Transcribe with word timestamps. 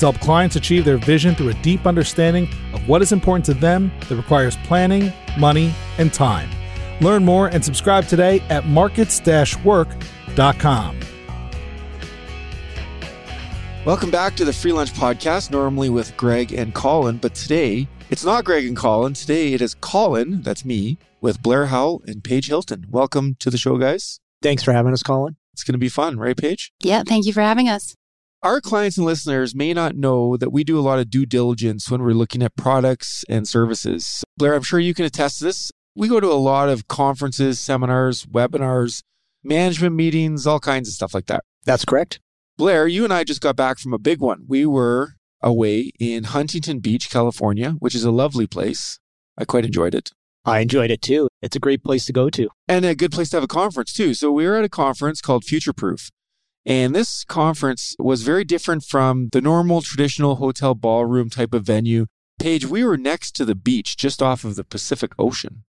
to 0.00 0.06
help 0.06 0.20
clients 0.20 0.56
achieve 0.56 0.84
their 0.84 0.96
vision 0.96 1.34
through 1.34 1.50
a 1.50 1.54
deep 1.54 1.86
understanding 1.86 2.48
of 2.72 2.86
what 2.88 3.02
is 3.02 3.12
important 3.12 3.44
to 3.44 3.54
them 3.54 3.92
that 4.08 4.16
requires 4.16 4.56
planning, 4.64 5.12
money, 5.38 5.72
and 5.98 6.12
time. 6.12 6.50
Learn 7.00 7.24
more 7.24 7.48
and 7.48 7.64
subscribe 7.64 8.06
today 8.06 8.40
at 8.50 8.66
markets 8.66 9.20
work.com. 9.64 11.00
Welcome 13.86 14.10
back 14.10 14.36
to 14.36 14.44
the 14.44 14.52
Free 14.52 14.72
Lunch 14.72 14.92
Podcast, 14.92 15.50
normally 15.50 15.88
with 15.88 16.14
Greg 16.16 16.52
and 16.52 16.74
Colin, 16.74 17.16
but 17.16 17.34
today 17.34 17.88
it's 18.10 18.24
not 18.24 18.44
Greg 18.44 18.66
and 18.66 18.76
Colin. 18.76 19.14
Today 19.14 19.54
it 19.54 19.62
is 19.62 19.74
Colin, 19.74 20.42
that's 20.42 20.64
me, 20.64 20.98
with 21.20 21.40
Blair 21.40 21.66
Howell 21.66 22.02
and 22.06 22.22
Paige 22.22 22.48
Hilton. 22.48 22.86
Welcome 22.90 23.36
to 23.40 23.48
the 23.48 23.56
show, 23.56 23.78
guys. 23.78 24.20
Thanks 24.42 24.62
for 24.62 24.72
having 24.72 24.92
us, 24.92 25.02
Colin. 25.02 25.36
It's 25.52 25.64
going 25.64 25.74
to 25.74 25.78
be 25.78 25.88
fun, 25.88 26.18
right, 26.18 26.36
Paige? 26.36 26.72
Yeah, 26.80 27.02
thank 27.06 27.24
you 27.26 27.32
for 27.32 27.40
having 27.40 27.68
us. 27.68 27.96
Our 28.42 28.62
clients 28.62 28.96
and 28.96 29.04
listeners 29.04 29.54
may 29.54 29.74
not 29.74 29.96
know 29.96 30.38
that 30.38 30.48
we 30.48 30.64
do 30.64 30.78
a 30.78 30.80
lot 30.80 30.98
of 30.98 31.10
due 31.10 31.26
diligence 31.26 31.90
when 31.90 32.02
we're 32.02 32.14
looking 32.14 32.42
at 32.42 32.56
products 32.56 33.22
and 33.28 33.46
services. 33.46 34.24
Blair, 34.38 34.54
I'm 34.54 34.62
sure 34.62 34.80
you 34.80 34.94
can 34.94 35.04
attest 35.04 35.40
to 35.40 35.44
this. 35.44 35.70
We 35.94 36.08
go 36.08 36.20
to 36.20 36.32
a 36.32 36.40
lot 36.40 36.70
of 36.70 36.88
conferences, 36.88 37.60
seminars, 37.60 38.24
webinars, 38.24 39.02
management 39.44 39.94
meetings, 39.94 40.46
all 40.46 40.58
kinds 40.58 40.88
of 40.88 40.94
stuff 40.94 41.12
like 41.12 41.26
that. 41.26 41.44
That's 41.66 41.84
correct. 41.84 42.18
Blair, 42.56 42.88
you 42.88 43.04
and 43.04 43.12
I 43.12 43.24
just 43.24 43.42
got 43.42 43.56
back 43.56 43.78
from 43.78 43.92
a 43.92 43.98
big 43.98 44.20
one. 44.20 44.44
We 44.48 44.64
were 44.64 45.16
away 45.42 45.92
in 46.00 46.24
Huntington 46.24 46.78
Beach, 46.78 47.10
California, 47.10 47.72
which 47.72 47.94
is 47.94 48.04
a 48.04 48.10
lovely 48.10 48.46
place. 48.46 48.98
I 49.36 49.44
quite 49.44 49.66
enjoyed 49.66 49.94
it. 49.94 50.12
I 50.46 50.60
enjoyed 50.60 50.90
it 50.90 51.02
too. 51.02 51.28
It's 51.42 51.56
a 51.56 51.60
great 51.60 51.84
place 51.84 52.06
to 52.06 52.14
go 52.14 52.30
to. 52.30 52.48
And 52.66 52.86
a 52.86 52.94
good 52.94 53.12
place 53.12 53.28
to 53.30 53.36
have 53.36 53.44
a 53.44 53.48
conference 53.48 53.92
too. 53.92 54.14
So 54.14 54.32
we 54.32 54.46
were 54.46 54.56
at 54.56 54.64
a 54.64 54.70
conference 54.70 55.20
called 55.20 55.44
Future 55.44 55.74
Proof. 55.74 56.08
And 56.66 56.94
this 56.94 57.24
conference 57.24 57.96
was 57.98 58.22
very 58.22 58.44
different 58.44 58.84
from 58.84 59.28
the 59.32 59.40
normal 59.40 59.80
traditional 59.80 60.36
hotel 60.36 60.74
ballroom 60.74 61.30
type 61.30 61.54
of 61.54 61.64
venue. 61.64 62.06
Paige, 62.38 62.66
we 62.66 62.84
were 62.84 62.96
next 62.96 63.32
to 63.36 63.44
the 63.44 63.54
beach 63.54 63.96
just 63.96 64.22
off 64.22 64.44
of 64.44 64.56
the 64.56 64.64
Pacific 64.64 65.12
Ocean. 65.18 65.64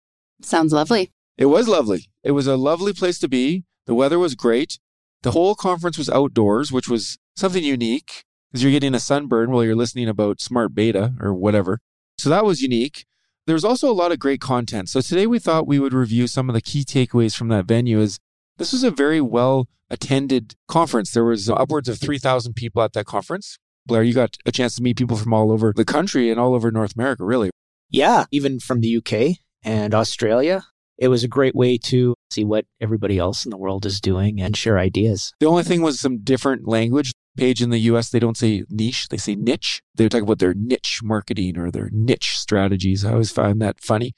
Sounds 0.42 0.74
lovely. 0.74 1.12
It 1.38 1.46
was 1.46 1.68
lovely. 1.68 2.08
It 2.24 2.32
was 2.32 2.48
a 2.48 2.58
lovely 2.58 2.94
place 2.94 3.20
to 3.20 3.28
be. 3.28 3.64
The 3.86 3.94
weather 3.94 4.20
was 4.20 4.36
great. 4.36 4.80
The 5.24 5.32
whole 5.32 5.56
conference 5.56 5.98
was 5.98 6.10
outdoors, 6.10 6.72
which 6.72 6.90
was 6.90 7.18
something 7.36 7.64
unique 7.64 8.26
because 8.52 8.64
you're 8.64 8.72
getting 8.72 8.96
a 8.96 9.00
sunburn 9.00 9.52
while 9.52 9.64
you're 9.64 9.76
listening 9.76 10.08
about 10.08 10.42
smart 10.42 10.74
beta 10.74 11.14
or 11.20 11.34
whatever. 11.34 11.80
So 12.18 12.30
that 12.30 12.46
was 12.46 12.62
unique. 12.62 13.06
There 13.46 13.54
was 13.54 13.66
also 13.66 13.90
a 13.90 13.94
lot 13.94 14.12
of 14.12 14.20
great 14.20 14.42
content. 14.42 14.90
So 14.90 15.00
today 15.00 15.28
we 15.28 15.40
thought 15.40 15.68
we 15.68 15.80
would 15.80 15.94
review 15.94 16.28
some 16.28 16.50
of 16.50 16.54
the 16.54 16.62
key 16.62 16.84
takeaways 16.84 17.36
from 17.36 17.48
that 17.50 17.66
venue 17.66 18.00
as 18.02 18.20
this 18.58 18.72
was 18.72 18.84
a 18.84 18.92
very 18.92 19.22
well 19.22 19.68
attended 19.90 20.56
conference. 20.68 21.12
There 21.12 21.24
was 21.24 21.50
upwards 21.50 21.90
of 21.90 22.00
3,000 22.00 22.54
people 22.54 22.82
at 22.82 22.94
that 22.94 23.06
conference. 23.06 23.58
Blair, 23.86 24.04
you 24.04 24.14
got 24.14 24.38
a 24.46 24.52
chance 24.52 24.76
to 24.76 24.84
meet 24.84 24.98
people 24.98 25.18
from 25.18 25.34
all 25.34 25.52
over 25.52 25.74
the 25.76 25.86
country 25.86 26.30
and 26.30 26.40
all 26.40 26.54
over 26.54 26.72
North 26.72 26.96
America, 26.96 27.24
really. 27.24 27.50
Yeah, 27.90 28.26
even 28.32 28.60
from 28.60 28.82
the 28.82 28.98
UK 28.98 29.38
and 29.64 29.96
Australia. 29.96 30.66
It 30.98 31.10
was 31.10 31.24
a 31.24 31.28
great 31.28 31.56
way 31.56 31.78
to 31.78 32.16
see 32.32 32.44
what 32.44 32.66
everybody 32.82 33.20
else 33.20 33.46
in 33.46 33.52
the 33.52 33.58
world 33.58 33.86
is 33.86 34.02
doing 34.02 34.42
and 34.42 34.58
share 34.58 34.80
ideas. 34.80 35.32
The 35.40 35.46
only 35.46 35.64
thing 35.64 35.82
was 35.82 36.00
some 36.00 36.20
different 36.20 36.68
language. 36.68 37.14
Paige 37.38 37.62
in 37.62 37.70
the 37.70 37.80
US, 37.92 38.10
they 38.10 38.20
don't 38.20 38.36
say 38.36 38.64
niche, 38.68 39.10
they 39.10 39.18
say 39.18 39.36
niche. 39.36 39.84
They 39.94 40.10
talk 40.10 40.24
about 40.24 40.40
their 40.40 40.56
niche 40.56 41.02
marketing 41.04 41.58
or 41.58 41.70
their 41.70 41.90
niche 41.94 42.40
strategies. 42.40 43.06
I 43.06 43.12
always 43.12 43.32
find 43.32 43.62
that 43.62 43.80
funny. 43.80 44.16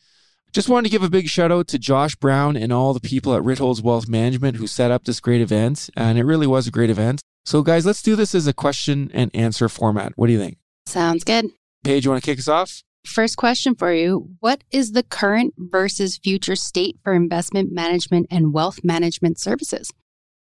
Just 0.52 0.68
wanted 0.68 0.86
to 0.86 0.92
give 0.92 1.04
a 1.04 1.10
big 1.10 1.28
shout 1.28 1.52
out 1.52 1.68
to 1.68 1.78
Josh 1.78 2.16
Brown 2.16 2.58
and 2.58 2.74
all 2.74 2.96
the 2.96 3.00
people 3.00 3.36
at 3.36 3.44
Ritholtz 3.44 3.84
Wealth 3.84 4.08
Management 4.08 4.58
who 4.58 4.66
set 4.66 4.90
up 4.90 5.04
this 5.04 5.20
great 5.20 5.42
event. 5.42 5.92
And 5.96 6.18
it 6.18 6.24
really 6.24 6.48
was 6.48 6.66
a 6.66 6.72
great 6.72 6.90
event. 6.90 7.22
So, 7.46 7.62
guys, 7.62 7.86
let's 7.86 8.02
do 8.02 8.16
this 8.16 8.34
as 8.34 8.48
a 8.48 8.54
question 8.54 9.12
and 9.14 9.30
answer 9.36 9.70
format. 9.70 10.14
What 10.16 10.26
do 10.26 10.34
you 10.34 10.40
think? 10.40 10.58
Sounds 10.88 11.24
good. 11.24 11.52
Paige, 11.84 12.06
you 12.06 12.12
want 12.12 12.24
to 12.24 12.26
kick 12.26 12.40
us 12.40 12.48
off? 12.48 12.82
First 13.06 13.38
question 13.38 13.76
for 13.76 13.94
you 13.94 14.36
What 14.40 14.64
is 14.72 14.94
the 14.94 15.04
current 15.04 15.54
versus 15.58 16.18
future 16.18 16.56
state 16.56 16.98
for 17.04 17.14
investment 17.14 17.72
management 17.72 18.28
and 18.32 18.52
wealth 18.52 18.84
management 18.84 19.40
services? 19.40 19.92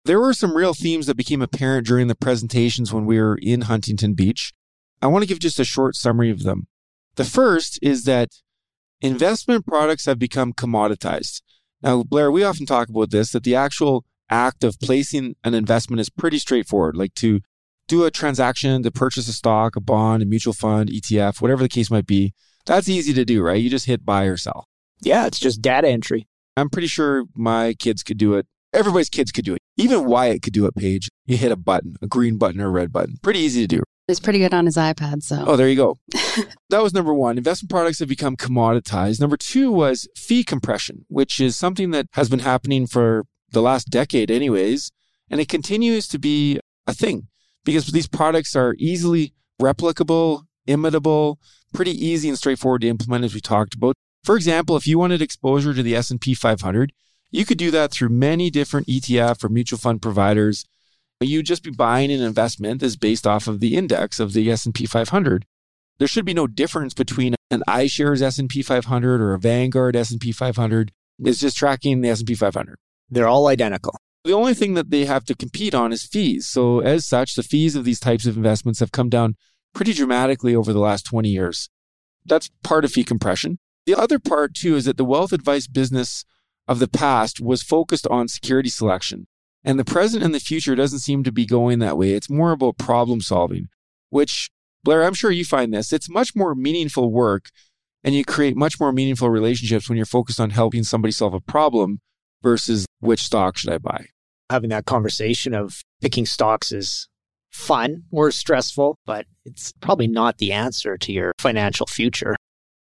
There 0.05 0.21
were 0.21 0.35
some 0.35 0.57
real 0.57 0.75
themes 0.75 1.07
that 1.07 1.17
became 1.17 1.43
apparent 1.43 1.87
during 1.87 2.09
the 2.09 2.17
presentations 2.17 2.93
when 2.93 3.07
we 3.07 3.21
were 3.21 3.39
in 3.41 3.63
Huntington 3.63 4.15
Beach. 4.15 4.53
I 5.01 5.07
want 5.07 5.23
to 5.23 5.29
give 5.29 5.39
just 5.39 5.61
a 5.61 5.65
short 5.65 5.95
summary 5.95 6.31
of 6.31 6.43
them. 6.43 6.67
The 7.15 7.25
first 7.25 7.79
is 7.83 8.05
that 8.05 8.31
investment 9.03 9.67
products 9.67 10.07
have 10.07 10.19
become 10.19 10.53
commoditized. 10.53 11.43
Now, 11.83 12.05
Blair, 12.05 12.31
we 12.31 12.45
often 12.45 12.65
talk 12.65 12.89
about 12.89 13.11
this 13.11 13.33
that 13.33 13.43
the 13.43 13.57
actual 13.57 14.05
act 14.31 14.65
of 14.65 14.79
placing 14.81 15.35
an 15.45 15.53
investment 15.53 16.01
is 16.01 16.09
pretty 16.09 16.39
straightforward, 16.39 16.97
like 16.97 17.15
to 17.15 17.41
do 17.89 18.05
a 18.05 18.11
transaction 18.11 18.83
to 18.83 18.91
purchase 18.91 19.29
a 19.29 19.33
stock, 19.33 19.77
a 19.77 19.81
bond, 19.81 20.23
a 20.23 20.27
mutual 20.27 20.55
fund, 20.55 20.89
ETF, 20.89 21.43
whatever 21.43 21.63
the 21.63 21.69
case 21.69 21.91
might 21.91 22.07
be. 22.07 22.33
That's 22.65 22.89
easy 22.89 23.13
to 23.15 23.25
do, 23.25 23.43
right? 23.43 23.61
You 23.61 23.69
just 23.69 23.87
hit 23.87 24.07
buy 24.07 24.25
or 24.25 24.37
sell. 24.37 24.69
Yeah, 25.01 25.27
it's 25.27 25.41
just 25.41 25.61
data 25.61 25.89
entry. 25.89 26.29
I'm 26.57 26.71
pretty 26.71 26.87
sure 26.87 27.25
my 27.35 27.75
kids 27.75 28.03
could 28.05 28.19
do 28.19 28.35
it. 28.35 28.47
Everybody's 28.73 29.11
kids 29.11 29.33
could 29.33 29.45
do 29.45 29.55
it. 29.55 29.61
Even 29.77 30.05
Wyatt 30.05 30.43
could 30.43 30.53
do 30.53 30.67
it, 30.67 30.77
Paige. 30.77 31.09
You 31.27 31.37
hit 31.37 31.51
a 31.51 31.57
button, 31.57 31.97
a 32.01 32.07
green 32.07 32.39
button 32.39 32.61
or 32.61 32.67
a 32.67 32.71
red 32.71 32.93
button. 32.93 33.17
Pretty 33.23 33.41
easy 33.41 33.63
to 33.63 33.67
do. 33.67 33.83
He's 34.09 34.21
pretty 34.21 34.41
good 34.41 34.53
on 34.53 34.67
his 34.67 34.77
iPad, 34.77 35.23
so. 35.23 35.45
Oh, 35.47 35.57
there 35.57 35.69
you 35.69 35.77
go. 35.77 35.99
that 36.71 36.83
was 36.83 36.93
number 36.93 37.15
one. 37.15 37.39
Investment 37.39 37.71
products 37.71 38.01
have 38.01 38.09
become 38.09 38.37
commoditized. 38.37 39.21
Number 39.21 39.37
two 39.37 39.71
was 39.71 40.09
fee 40.17 40.43
compression, 40.43 41.05
which 41.09 41.41
is 41.41 41.57
something 41.57 41.93
that 41.93 42.07
has 42.13 42.29
been 42.29 42.41
happening 42.41 42.87
for 42.87 43.25
the 43.53 43.63
last 43.63 43.91
decade, 43.91 44.31
anyways. 44.31 44.91
And 45.31 45.41
it 45.41 45.49
continues 45.49 46.09
to 46.09 46.19
be 46.19 46.59
a 46.87 46.93
thing 46.93 47.29
because 47.65 47.87
these 47.87 48.09
products 48.09 48.57
are 48.57 48.75
easily 48.79 49.35
replicable, 49.61 50.43
imitable, 50.67 51.39
pretty 51.73 51.93
easy 51.93 52.29
and 52.29 52.37
straightforward 52.37 52.83
to 52.83 52.89
implement, 52.89 53.25
as 53.25 53.35
we 53.35 53.41
talked 53.41 53.75
about. 53.75 53.95
For 54.25 54.37
example, 54.37 54.77
if 54.77 54.87
you 54.87 54.99
wanted 54.99 55.23
exposure 55.23 55.75
to 55.75 55.83
the 55.83 55.97
S&P 55.97 56.35
500, 56.35 56.93
you 57.31 57.45
could 57.45 57.59
do 57.59 57.71
that 57.71 57.93
through 57.93 58.11
many 58.11 58.51
different 58.51 58.89
ETF 58.89 59.43
or 59.43 59.49
mutual 59.49 59.79
fund 59.79 60.03
providers. 60.03 60.65
You'd 61.27 61.47
just 61.47 61.63
be 61.63 61.71
buying 61.71 62.11
an 62.13 62.21
investment 62.21 62.81
that's 62.81 62.97
based 62.97 63.27
off 63.27 63.47
of 63.47 63.61
the 63.61 63.77
index 63.77 64.21
of 64.21 64.33
the 64.33 64.51
S&P 64.51 64.87
500. 64.87 65.47
There 65.99 66.09
should 66.09 66.25
be 66.25 66.35
no 66.35 66.47
difference 66.47 66.95
between 66.95 67.35
an 67.51 67.63
iShares 67.69 68.23
S&P 68.23 68.63
500 68.63 69.21
or 69.21 69.35
a 69.35 69.39
Vanguard 69.39 69.95
S&P 69.97 70.33
500. 70.33 70.93
It's 71.21 71.41
just 71.41 71.57
tracking 71.57 72.01
the 72.01 72.09
S&P 72.09 72.35
500. 72.35 72.77
They're 73.11 73.29
all 73.29 73.47
identical. 73.47 73.97
The 74.25 74.33
only 74.33 74.55
thing 74.55 74.75
that 74.75 74.91
they 74.91 75.05
have 75.05 75.25
to 75.27 75.35
compete 75.35 75.75
on 75.75 75.93
is 75.93 76.05
fees. 76.05 76.47
So 76.47 76.81
as 76.81 77.07
such, 77.07 77.35
the 77.35 77.43
fees 77.43 77.75
of 77.75 77.85
these 77.85 78.01
types 78.01 78.25
of 78.25 78.37
investments 78.37 78.81
have 78.81 78.93
come 78.93 79.09
down 79.09 79.37
pretty 79.75 79.93
dramatically 79.93 80.55
over 80.55 80.73
the 80.73 80.79
last 80.79 81.05
20 81.05 81.29
years. 81.29 81.69
That's 82.25 82.51
part 82.63 82.85
of 82.85 82.93
fee 82.93 83.05
compression. 83.05 83.59
The 83.85 83.97
other 83.97 84.19
part 84.21 84.55
too 84.55 84.77
is 84.77 84.85
that 84.85 84.97
the 84.97 85.05
wealth 85.05 85.33
advice 85.33 85.67
business 85.67 86.25
of 86.69 86.79
the 86.79 86.89
past 86.89 87.41
was 87.41 87.63
focused 87.63 88.07
on 88.07 88.29
security 88.29 88.69
selection. 88.69 89.27
And 89.65 89.79
the 89.79 89.85
present 89.85 90.25
and 90.25 90.35
the 90.35 90.41
future 90.41 90.75
doesn't 90.75 91.01
seem 91.01 91.23
to 91.25 91.33
be 91.33 91.47
going 91.47 91.79
that 91.79 91.97
way. 91.97 92.13
It's 92.13 92.31
more 92.31 92.53
about 92.53 92.79
problem 92.79 93.21
solving, 93.21 93.69
which, 94.11 94.51
Blair, 94.83 95.05
I'm 95.05 95.15
sure 95.15 95.31
you 95.31 95.45
find 95.45 95.73
this. 95.73 95.93
It's 95.93 96.09
much 96.09 96.35
more 96.35 96.55
meaningful 96.55 97.13
work 97.13 97.51
and 98.05 98.15
you 98.15 98.25
create 98.25 98.57
much 98.57 98.81
more 98.81 98.93
meaningful 98.93 99.31
relationships 99.31 99.89
when 99.89 99.97
you're 99.97 100.07
focused 100.07 100.41
on 100.41 100.51
helping 100.51 100.83
somebody 100.83 101.13
solve 101.13 101.35
a 101.35 101.41
problem 101.41 102.01
versus 102.43 102.87
which 103.01 103.23
stock 103.23 103.57
should 103.57 103.73
I 103.73 103.79
buy. 103.79 104.07
Having 104.51 104.71
that 104.71 104.87
conversation 104.87 105.55
of 105.55 105.83
picking 106.01 106.27
stocks 106.27 106.73
is 106.73 107.09
fun 107.51 108.05
or 108.11 108.31
stressful, 108.31 108.99
but 109.07 109.27
it's 109.45 109.73
probably 109.81 110.09
not 110.09 110.39
the 110.39 110.53
answer 110.53 110.97
to 110.99 111.13
your 111.13 111.33
financial 111.39 111.87
future. 111.87 112.37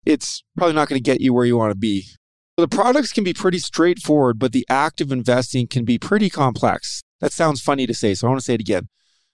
It's 0.05 0.43
probably 0.57 0.75
not 0.75 0.87
going 0.87 1.01
to 1.01 1.03
get 1.03 1.21
you 1.21 1.33
where 1.33 1.45
you 1.45 1.57
want 1.57 1.71
to 1.71 1.77
be. 1.77 2.05
The 2.57 2.69
products 2.69 3.11
can 3.11 3.25
be 3.25 3.33
pretty 3.33 3.59
straightforward, 3.59 4.39
but 4.39 4.53
the 4.53 4.65
act 4.69 5.01
of 5.01 5.11
investing 5.11 5.67
can 5.67 5.83
be 5.83 5.97
pretty 5.97 6.29
complex. 6.29 7.03
That 7.19 7.33
sounds 7.33 7.61
funny 7.61 7.85
to 7.85 7.93
say, 7.93 8.13
so 8.13 8.27
I 8.27 8.29
want 8.29 8.39
to 8.39 8.45
say 8.45 8.53
it 8.53 8.61
again. 8.61 8.87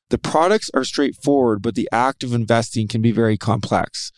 The 0.10 0.18
products 0.18 0.72
are 0.74 0.84
straightforward, 0.84 1.62
but 1.62 1.76
the 1.76 1.88
act 1.92 2.24
of 2.24 2.34
investing 2.34 2.88
can 2.88 3.02
be 3.02 3.12
very 3.12 3.38
complex. 3.38 4.12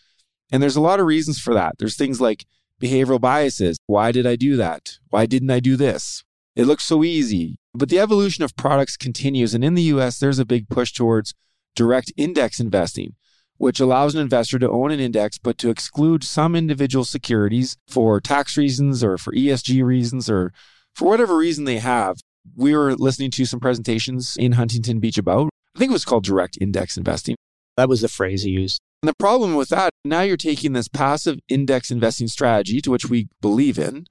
And 0.50 0.62
there's 0.62 0.76
a 0.76 0.80
lot 0.80 1.00
of 1.00 1.06
reasons 1.06 1.38
for 1.38 1.52
that. 1.52 1.74
There's 1.78 1.96
things 1.96 2.18
like 2.18 2.46
behavioral 2.80 3.20
biases. 3.20 3.76
Why 3.86 4.10
did 4.10 4.26
I 4.26 4.36
do 4.36 4.56
that? 4.56 4.98
Why 5.10 5.26
didn't 5.26 5.50
I 5.50 5.60
do 5.60 5.76
this? 5.76 6.24
It 6.56 6.64
looks 6.64 6.84
so 6.84 7.04
easy. 7.04 7.58
But 7.74 7.90
the 7.90 7.98
evolution 7.98 8.42
of 8.42 8.56
products 8.56 8.96
continues. 8.96 9.54
And 9.54 9.62
in 9.62 9.74
the 9.74 9.82
US, 9.82 10.18
there's 10.18 10.38
a 10.38 10.46
big 10.46 10.68
push 10.70 10.92
towards 10.92 11.34
direct 11.76 12.10
index 12.16 12.58
investing, 12.58 13.16
which 13.64 13.80
allows 13.80 14.14
an 14.14 14.20
investor 14.20 14.58
to 14.58 14.70
own 14.70 14.90
an 14.90 15.00
index, 15.00 15.38
but 15.38 15.56
to 15.56 15.70
exclude 15.70 16.22
some 16.22 16.54
individual 16.54 17.02
securities 17.02 17.78
for 17.88 18.20
tax 18.20 18.58
reasons 18.58 19.02
or 19.02 19.16
for 19.16 19.32
ESG 19.32 19.82
reasons 19.82 20.28
or 20.28 20.52
for 20.94 21.08
whatever 21.08 21.34
reason 21.34 21.64
they 21.64 21.78
have. 21.78 22.18
We 22.54 22.76
were 22.76 22.94
listening 22.94 23.30
to 23.30 23.46
some 23.46 23.60
presentations 23.60 24.36
in 24.38 24.52
Huntington 24.52 25.00
Beach 25.00 25.16
about, 25.16 25.48
I 25.74 25.78
think 25.78 25.88
it 25.88 25.94
was 25.94 26.04
called 26.04 26.24
direct 26.24 26.58
index 26.60 26.98
investing. 26.98 27.36
That 27.78 27.88
was 27.88 28.02
the 28.02 28.08
phrase 28.08 28.42
he 28.42 28.50
used. 28.50 28.82
And 29.02 29.08
the 29.08 29.14
problem 29.18 29.54
with 29.54 29.70
that, 29.70 29.94
now 30.04 30.20
you're 30.20 30.36
taking 30.36 30.74
this 30.74 30.88
passive 30.88 31.38
index 31.48 31.90
investing 31.90 32.28
strategy 32.28 32.82
to 32.82 32.90
which 32.90 33.08
we 33.08 33.28
believe 33.40 33.78
in, 33.78 34.04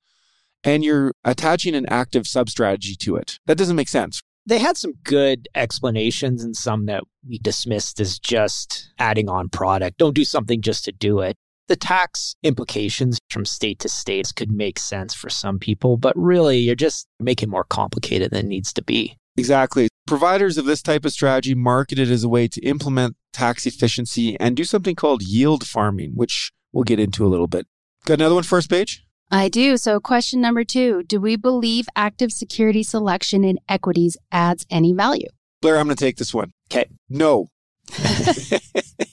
and 0.63 0.83
you're 0.83 1.11
attaching 1.23 1.75
an 1.75 1.85
active 1.89 2.25
sub 2.25 2.49
strategy 2.49 2.95
to 2.95 3.17
it. 3.17 3.37
That 3.45 3.59
doesn't 3.59 3.75
make 3.75 3.89
sense. 3.89 4.19
They 4.45 4.59
had 4.59 4.77
some 4.77 4.93
good 5.03 5.47
explanations 5.55 6.43
and 6.43 6.55
some 6.55 6.85
that 6.87 7.03
we 7.27 7.39
dismissed 7.39 7.99
as 7.99 8.19
just 8.19 8.91
adding 8.99 9.29
on 9.29 9.49
product. 9.49 9.97
Don't 9.97 10.15
do 10.15 10.25
something 10.25 10.61
just 10.61 10.83
to 10.85 10.91
do 10.91 11.19
it. 11.21 11.37
The 11.69 11.77
tax 11.77 12.35
implications 12.43 13.19
from 13.29 13.45
state 13.45 13.79
to 13.79 13.89
state 13.89 14.33
could 14.35 14.51
make 14.51 14.79
sense 14.79 15.13
for 15.13 15.29
some 15.29 15.59
people, 15.59 15.95
but 15.95 16.13
really 16.17 16.57
you're 16.57 16.75
just 16.75 17.07
making 17.21 17.49
more 17.49 17.63
complicated 17.63 18.31
than 18.31 18.45
it 18.45 18.49
needs 18.49 18.73
to 18.73 18.83
be. 18.83 19.17
Exactly. 19.37 19.87
Providers 20.05 20.57
of 20.57 20.65
this 20.65 20.81
type 20.81 21.05
of 21.05 21.13
strategy 21.13 21.55
market 21.55 21.97
it 21.97 22.09
as 22.09 22.23
a 22.23 22.29
way 22.29 22.49
to 22.49 22.61
implement 22.61 23.15
tax 23.31 23.65
efficiency 23.65 24.37
and 24.39 24.57
do 24.57 24.65
something 24.65 24.95
called 24.95 25.23
yield 25.23 25.65
farming, 25.65 26.11
which 26.15 26.51
we'll 26.73 26.83
get 26.83 26.99
into 26.99 27.25
a 27.25 27.29
little 27.29 27.47
bit. 27.47 27.65
Got 28.05 28.15
another 28.15 28.35
one 28.35 28.43
first 28.43 28.69
Paige? 28.69 29.05
I 29.31 29.49
do. 29.49 29.77
So, 29.77 29.99
question 29.99 30.41
number 30.41 30.63
two 30.63 31.03
Do 31.03 31.19
we 31.19 31.35
believe 31.35 31.87
active 31.95 32.31
security 32.31 32.83
selection 32.83 33.43
in 33.43 33.59
equities 33.67 34.17
adds 34.31 34.65
any 34.69 34.93
value? 34.93 35.27
Blair, 35.61 35.77
I'm 35.77 35.85
going 35.85 35.95
to 35.95 36.03
take 36.03 36.17
this 36.17 36.33
one. 36.33 36.51
Okay. 36.71 36.85
No. 37.09 37.49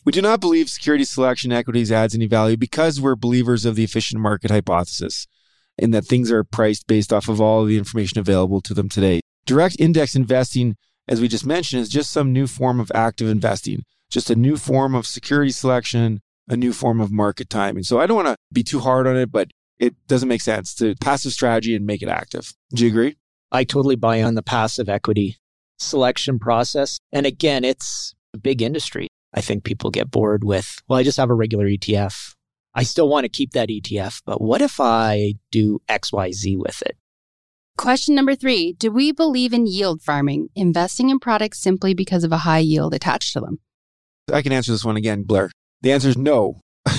we 0.05 0.13
do 0.13 0.23
not 0.23 0.41
believe 0.41 0.69
security 0.69 1.05
selection 1.05 1.53
equities 1.53 1.91
adds 1.91 2.15
any 2.15 2.27
value 2.27 2.57
because 2.57 3.01
we're 3.01 3.17
believers 3.17 3.65
of 3.65 3.77
the 3.77 3.85
efficient 3.85 4.21
market 4.21 4.51
hypothesis 4.51 5.27
in 5.79 5.91
that 5.93 6.05
things 6.05 6.31
are 6.31 6.45
priced 6.45 6.87
based 6.87 7.13
off 7.13 7.29
of 7.29 7.41
all 7.41 7.63
of 7.63 7.69
the 7.69 7.79
information 7.79 8.19
available 8.19 8.61
to 8.61 8.75
them 8.75 8.89
today. 8.89 9.21
Direct 9.47 9.77
index 9.79 10.15
investing, 10.15 10.77
as 11.09 11.21
we 11.21 11.29
just 11.29 11.47
mentioned, 11.47 11.83
is 11.83 11.89
just 11.89 12.11
some 12.11 12.33
new 12.33 12.47
form 12.47 12.81
of 12.81 12.93
active 12.95 13.29
investing, 13.29 13.83
just 14.11 14.31
a 14.31 14.37
new 14.37 14.57
form 14.57 14.95
of 14.95 15.07
security 15.07 15.51
selection, 15.51 16.21
a 16.49 16.57
new 16.57 16.73
form 16.73 17.01
of 17.01 17.11
market 17.11 17.49
timing. 17.49 17.83
So 17.83 17.99
I 17.99 18.07
don't 18.07 18.17
want 18.17 18.29
to 18.29 18.37
be 18.53 18.63
too 18.63 18.81
hard 18.81 19.07
on 19.07 19.17
it, 19.17 19.33
but 19.33 19.51
it 19.81 19.95
doesn't 20.07 20.29
make 20.29 20.43
sense 20.43 20.75
to 20.75 20.95
passive 21.01 21.33
strategy 21.33 21.75
and 21.75 21.87
make 21.87 22.03
it 22.03 22.09
active. 22.09 22.53
Do 22.73 22.85
you 22.85 22.91
agree? 22.91 23.17
I 23.51 23.65
totally 23.65 23.97
buy 23.97 24.23
on 24.23 24.35
the 24.35 24.43
passive 24.43 24.89
equity 24.89 25.39
selection 25.79 26.39
process. 26.39 27.01
And 27.11 27.27
again, 27.27 27.65
it's 27.65 28.15
a 28.35 28.39
big 28.39 28.63
industry. 28.63 29.09
I 29.35 29.41
think 29.41 29.65
people 29.65 29.91
get 29.91 30.11
bored 30.11 30.45
with, 30.45 30.81
well, 30.87 30.99
I 30.99 31.03
just 31.03 31.17
have 31.17 31.31
a 31.31 31.35
regular 31.35 31.67
ETF. 31.67 32.35
I 32.75 32.83
still 32.85 33.09
want 33.09 33.25
to 33.25 33.29
keep 33.29 33.53
that 33.53 33.69
ETF, 33.69 34.23
but 34.25 34.41
what 34.41 34.61
if 34.61 34.79
I 34.79 35.35
do 35.51 35.81
XYZ 35.89 36.57
with 36.59 36.83
it? 36.83 36.97
Question 37.77 38.15
number 38.15 38.35
three 38.35 38.75
Do 38.75 38.93
we 38.93 39.11
believe 39.11 39.53
in 39.53 39.67
yield 39.67 40.03
farming, 40.03 40.49
investing 40.55 41.09
in 41.09 41.19
products 41.19 41.59
simply 41.59 41.95
because 41.95 42.23
of 42.23 42.33
a 42.33 42.39
high 42.39 42.59
yield 42.59 42.93
attached 42.93 43.33
to 43.33 43.41
them? 43.41 43.61
I 44.33 44.43
can 44.43 44.53
answer 44.53 44.73
this 44.73 44.85
one 44.85 44.97
again, 44.97 45.23
Blair. 45.23 45.51
The 45.81 45.93
answer 45.93 46.11
is 46.11 46.19
no. 46.19 46.61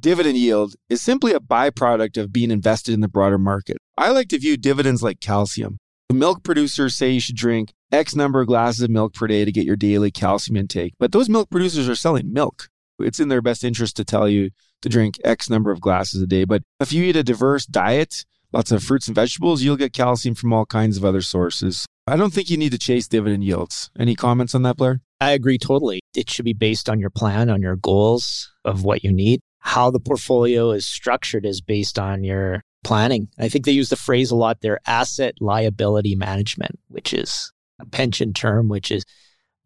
dividend 0.00 0.38
yield 0.38 0.74
is 0.88 1.02
simply 1.02 1.32
a 1.32 1.40
byproduct 1.40 2.16
of 2.16 2.32
being 2.32 2.50
invested 2.50 2.94
in 2.94 3.00
the 3.00 3.08
broader 3.08 3.38
market. 3.38 3.78
I 3.96 4.10
like 4.10 4.28
to 4.28 4.38
view 4.38 4.56
dividends 4.56 5.02
like 5.02 5.20
calcium. 5.20 5.78
The 6.08 6.14
milk 6.14 6.42
producers 6.42 6.94
say 6.94 7.10
you 7.10 7.20
should 7.20 7.36
drink 7.36 7.72
X 7.92 8.14
number 8.14 8.40
of 8.40 8.46
glasses 8.46 8.82
of 8.82 8.90
milk 8.90 9.14
per 9.14 9.26
day 9.26 9.44
to 9.44 9.52
get 9.52 9.66
your 9.66 9.76
daily 9.76 10.10
calcium 10.10 10.56
intake, 10.56 10.94
but 10.98 11.12
those 11.12 11.28
milk 11.28 11.50
producers 11.50 11.88
are 11.88 11.94
selling 11.94 12.32
milk. 12.32 12.68
It's 12.98 13.20
in 13.20 13.28
their 13.28 13.42
best 13.42 13.62
interest 13.62 13.96
to 13.96 14.04
tell 14.04 14.28
you 14.28 14.50
to 14.82 14.88
drink 14.88 15.18
X 15.24 15.50
number 15.50 15.70
of 15.70 15.80
glasses 15.80 16.22
a 16.22 16.26
day. 16.26 16.44
But 16.44 16.62
if 16.80 16.92
you 16.92 17.04
eat 17.04 17.16
a 17.16 17.22
diverse 17.22 17.66
diet, 17.66 18.24
lots 18.52 18.72
of 18.72 18.82
fruits 18.82 19.06
and 19.06 19.14
vegetables, 19.14 19.62
you'll 19.62 19.76
get 19.76 19.92
calcium 19.92 20.34
from 20.34 20.52
all 20.52 20.66
kinds 20.66 20.96
of 20.96 21.04
other 21.04 21.20
sources. 21.20 21.86
I 22.06 22.16
don't 22.16 22.32
think 22.32 22.50
you 22.50 22.56
need 22.56 22.72
to 22.72 22.78
chase 22.78 23.06
dividend 23.06 23.44
yields. 23.44 23.90
Any 23.98 24.14
comments 24.14 24.54
on 24.54 24.62
that, 24.62 24.76
Blair? 24.76 25.00
I 25.20 25.32
agree 25.32 25.58
totally. 25.58 26.00
It 26.14 26.30
should 26.30 26.44
be 26.44 26.54
based 26.54 26.88
on 26.88 27.00
your 27.00 27.10
plan, 27.10 27.50
on 27.50 27.60
your 27.60 27.76
goals 27.76 28.52
of 28.64 28.84
what 28.84 29.04
you 29.04 29.12
need. 29.12 29.40
How 29.60 29.90
the 29.90 30.00
portfolio 30.00 30.70
is 30.70 30.86
structured 30.86 31.44
is 31.44 31.60
based 31.60 31.98
on 31.98 32.24
your 32.24 32.64
planning. 32.84 33.28
I 33.38 33.48
think 33.48 33.64
they 33.64 33.72
use 33.72 33.88
the 33.88 33.96
phrase 33.96 34.30
a 34.30 34.36
lot 34.36 34.60
there 34.60 34.80
asset 34.86 35.34
liability 35.40 36.14
management, 36.14 36.78
which 36.88 37.12
is 37.12 37.52
a 37.78 37.86
pension 37.86 38.32
term, 38.32 38.68
which 38.68 38.90
is 38.90 39.04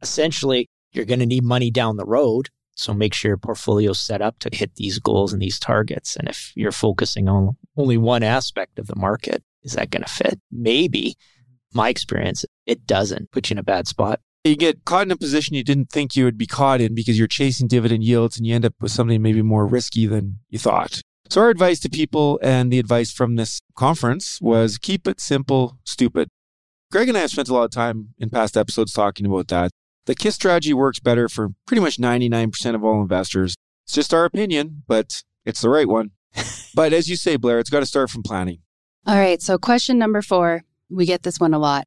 essentially 0.00 0.68
you're 0.92 1.04
going 1.04 1.20
to 1.20 1.26
need 1.26 1.44
money 1.44 1.70
down 1.70 1.96
the 1.96 2.04
road. 2.04 2.48
So 2.74 2.94
make 2.94 3.12
sure 3.12 3.30
your 3.30 3.38
portfolio 3.38 3.90
is 3.90 4.00
set 4.00 4.22
up 4.22 4.38
to 4.40 4.50
hit 4.52 4.74
these 4.76 4.98
goals 4.98 5.32
and 5.32 5.42
these 5.42 5.58
targets. 5.58 6.16
And 6.16 6.28
if 6.28 6.52
you're 6.56 6.72
focusing 6.72 7.28
on 7.28 7.56
only 7.76 7.98
one 7.98 8.22
aspect 8.22 8.78
of 8.78 8.86
the 8.86 8.96
market, 8.96 9.42
is 9.62 9.74
that 9.74 9.90
going 9.90 10.02
to 10.02 10.10
fit? 10.10 10.40
Maybe. 10.50 11.14
My 11.74 11.88
experience, 11.88 12.44
it 12.66 12.86
doesn't 12.86 13.30
put 13.30 13.50
you 13.50 13.54
in 13.54 13.58
a 13.58 13.62
bad 13.62 13.86
spot. 13.88 14.20
You 14.44 14.56
get 14.56 14.84
caught 14.84 15.06
in 15.06 15.12
a 15.12 15.16
position 15.16 15.54
you 15.54 15.62
didn't 15.62 15.90
think 15.90 16.16
you 16.16 16.24
would 16.24 16.36
be 16.36 16.46
caught 16.46 16.80
in 16.80 16.96
because 16.96 17.16
you're 17.16 17.28
chasing 17.28 17.68
dividend 17.68 18.02
yields 18.02 18.36
and 18.36 18.44
you 18.44 18.56
end 18.56 18.64
up 18.64 18.74
with 18.80 18.90
something 18.90 19.22
maybe 19.22 19.40
more 19.40 19.66
risky 19.66 20.04
than 20.06 20.38
you 20.50 20.58
thought. 20.58 21.00
So, 21.28 21.40
our 21.42 21.48
advice 21.48 21.78
to 21.80 21.88
people 21.88 22.40
and 22.42 22.72
the 22.72 22.80
advice 22.80 23.12
from 23.12 23.36
this 23.36 23.60
conference 23.76 24.40
was 24.42 24.78
keep 24.78 25.06
it 25.06 25.20
simple, 25.20 25.78
stupid. 25.84 26.28
Greg 26.90 27.08
and 27.08 27.16
I 27.16 27.20
have 27.20 27.30
spent 27.30 27.48
a 27.48 27.54
lot 27.54 27.64
of 27.64 27.70
time 27.70 28.14
in 28.18 28.30
past 28.30 28.56
episodes 28.56 28.92
talking 28.92 29.26
about 29.26 29.46
that. 29.48 29.70
The 30.06 30.16
KISS 30.16 30.34
strategy 30.34 30.74
works 30.74 30.98
better 30.98 31.28
for 31.28 31.50
pretty 31.66 31.80
much 31.80 31.98
99% 31.98 32.74
of 32.74 32.84
all 32.84 33.00
investors. 33.00 33.54
It's 33.84 33.94
just 33.94 34.12
our 34.12 34.24
opinion, 34.24 34.82
but 34.88 35.22
it's 35.46 35.60
the 35.60 35.70
right 35.70 35.88
one. 35.88 36.10
but 36.74 36.92
as 36.92 37.08
you 37.08 37.14
say, 37.14 37.36
Blair, 37.36 37.60
it's 37.60 37.70
got 37.70 37.80
to 37.80 37.86
start 37.86 38.10
from 38.10 38.24
planning. 38.24 38.58
All 39.06 39.16
right. 39.16 39.40
So, 39.40 39.56
question 39.56 39.98
number 39.98 40.20
four 40.20 40.64
we 40.90 41.06
get 41.06 41.22
this 41.22 41.38
one 41.38 41.54
a 41.54 41.58
lot. 41.58 41.86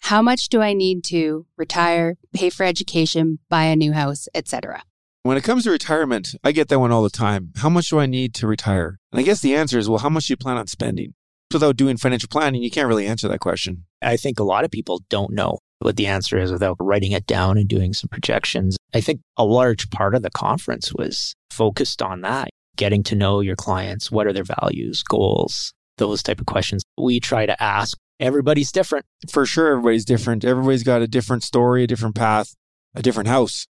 How 0.00 0.22
much 0.22 0.48
do 0.48 0.60
I 0.60 0.72
need 0.72 1.04
to 1.04 1.46
retire, 1.56 2.16
pay 2.34 2.50
for 2.50 2.64
education, 2.64 3.38
buy 3.48 3.64
a 3.64 3.76
new 3.76 3.92
house, 3.92 4.28
etc.? 4.34 4.82
When 5.22 5.36
it 5.36 5.44
comes 5.44 5.64
to 5.64 5.70
retirement, 5.70 6.34
I 6.42 6.52
get 6.52 6.68
that 6.68 6.80
one 6.80 6.90
all 6.90 7.02
the 7.02 7.10
time. 7.10 7.52
How 7.56 7.68
much 7.68 7.90
do 7.90 8.00
I 8.00 8.06
need 8.06 8.34
to 8.34 8.46
retire? 8.46 8.98
And 9.12 9.20
I 9.20 9.22
guess 9.22 9.40
the 9.40 9.54
answer 9.54 9.78
is, 9.78 9.88
well, 9.88 9.98
how 9.98 10.08
much 10.08 10.26
do 10.26 10.32
you 10.32 10.36
plan 10.36 10.56
on 10.56 10.66
spending? 10.66 11.14
Without 11.52 11.76
doing 11.76 11.96
financial 11.96 12.28
planning, 12.28 12.62
you 12.62 12.70
can't 12.70 12.88
really 12.88 13.06
answer 13.06 13.28
that 13.28 13.40
question. 13.40 13.84
I 14.02 14.16
think 14.16 14.40
a 14.40 14.44
lot 14.44 14.64
of 14.64 14.70
people 14.70 15.02
don't 15.10 15.32
know 15.32 15.58
what 15.80 15.96
the 15.96 16.06
answer 16.06 16.38
is 16.38 16.50
without 16.50 16.76
writing 16.80 17.12
it 17.12 17.26
down 17.26 17.58
and 17.58 17.68
doing 17.68 17.92
some 17.92 18.08
projections. 18.08 18.76
I 18.94 19.00
think 19.00 19.20
a 19.36 19.44
large 19.44 19.90
part 19.90 20.14
of 20.14 20.22
the 20.22 20.30
conference 20.30 20.92
was 20.94 21.34
focused 21.50 22.02
on 22.02 22.22
that, 22.22 22.48
getting 22.76 23.02
to 23.04 23.14
know 23.14 23.40
your 23.40 23.56
clients. 23.56 24.10
What 24.10 24.26
are 24.26 24.32
their 24.32 24.44
values, 24.44 25.02
goals, 25.02 25.72
those 25.98 26.22
type 26.22 26.40
of 26.40 26.46
questions 26.46 26.82
we 26.98 27.20
try 27.20 27.46
to 27.46 27.62
ask. 27.62 27.96
Everybody's 28.20 28.70
different. 28.70 29.06
For 29.30 29.46
sure, 29.46 29.72
everybody's 29.72 30.04
different. 30.04 30.44
Everybody's 30.44 30.82
got 30.82 31.02
a 31.02 31.08
different 31.08 31.42
story, 31.42 31.82
a 31.84 31.86
different 31.86 32.14
path, 32.14 32.54
a 32.94 33.02
different 33.02 33.28
house, 33.28 33.66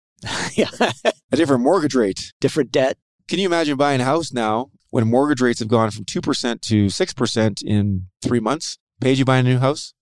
yeah. 0.54 0.68
a 1.32 1.36
different 1.36 1.62
mortgage 1.62 1.94
rate. 1.94 2.32
different 2.40 2.72
debt. 2.72 2.98
Can 3.28 3.38
you 3.38 3.46
imagine 3.46 3.76
buying 3.76 4.00
a 4.00 4.04
house 4.04 4.32
now 4.32 4.70
when 4.90 5.08
mortgage 5.08 5.40
rates 5.40 5.60
have 5.60 5.68
gone 5.68 5.90
from 5.92 6.04
2% 6.04 6.60
to 6.62 6.86
6% 6.86 7.62
in 7.62 8.06
three 8.22 8.40
months? 8.40 8.76
Paige, 9.00 9.20
you 9.20 9.24
buying 9.24 9.46
a 9.46 9.50
new 9.50 9.58
house? 9.58 9.94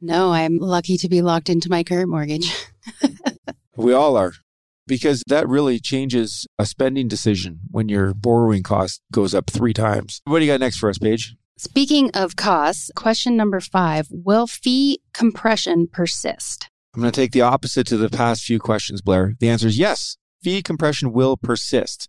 No, 0.00 0.32
I'm 0.32 0.58
lucky 0.58 0.96
to 0.98 1.08
be 1.08 1.20
locked 1.20 1.50
into 1.50 1.68
my 1.68 1.82
current 1.82 2.08
mortgage. 2.08 2.54
We 3.78 3.92
all 3.92 4.16
are. 4.16 4.32
Because 4.88 5.22
that 5.28 5.48
really 5.48 5.78
changes 5.78 6.48
a 6.58 6.66
spending 6.66 7.06
decision 7.06 7.60
when 7.70 7.88
your 7.88 8.12
borrowing 8.12 8.64
cost 8.64 9.00
goes 9.12 9.34
up 9.36 9.48
three 9.48 9.72
times. 9.72 10.20
What 10.24 10.40
do 10.40 10.44
you 10.44 10.50
got 10.50 10.58
next 10.58 10.78
for 10.78 10.90
us, 10.90 10.98
Paige? 10.98 11.36
Speaking 11.60 12.12
of 12.14 12.36
costs, 12.36 12.88
question 12.94 13.36
number 13.36 13.58
five 13.58 14.06
Will 14.12 14.46
fee 14.46 15.00
compression 15.12 15.88
persist? 15.88 16.70
I'm 16.94 17.00
going 17.00 17.10
to 17.10 17.20
take 17.20 17.32
the 17.32 17.40
opposite 17.40 17.84
to 17.88 17.96
the 17.96 18.08
past 18.08 18.44
few 18.44 18.60
questions, 18.60 19.02
Blair. 19.02 19.34
The 19.40 19.48
answer 19.48 19.66
is 19.66 19.76
yes. 19.76 20.16
Fee 20.40 20.62
compression 20.62 21.12
will 21.12 21.36
persist. 21.36 22.08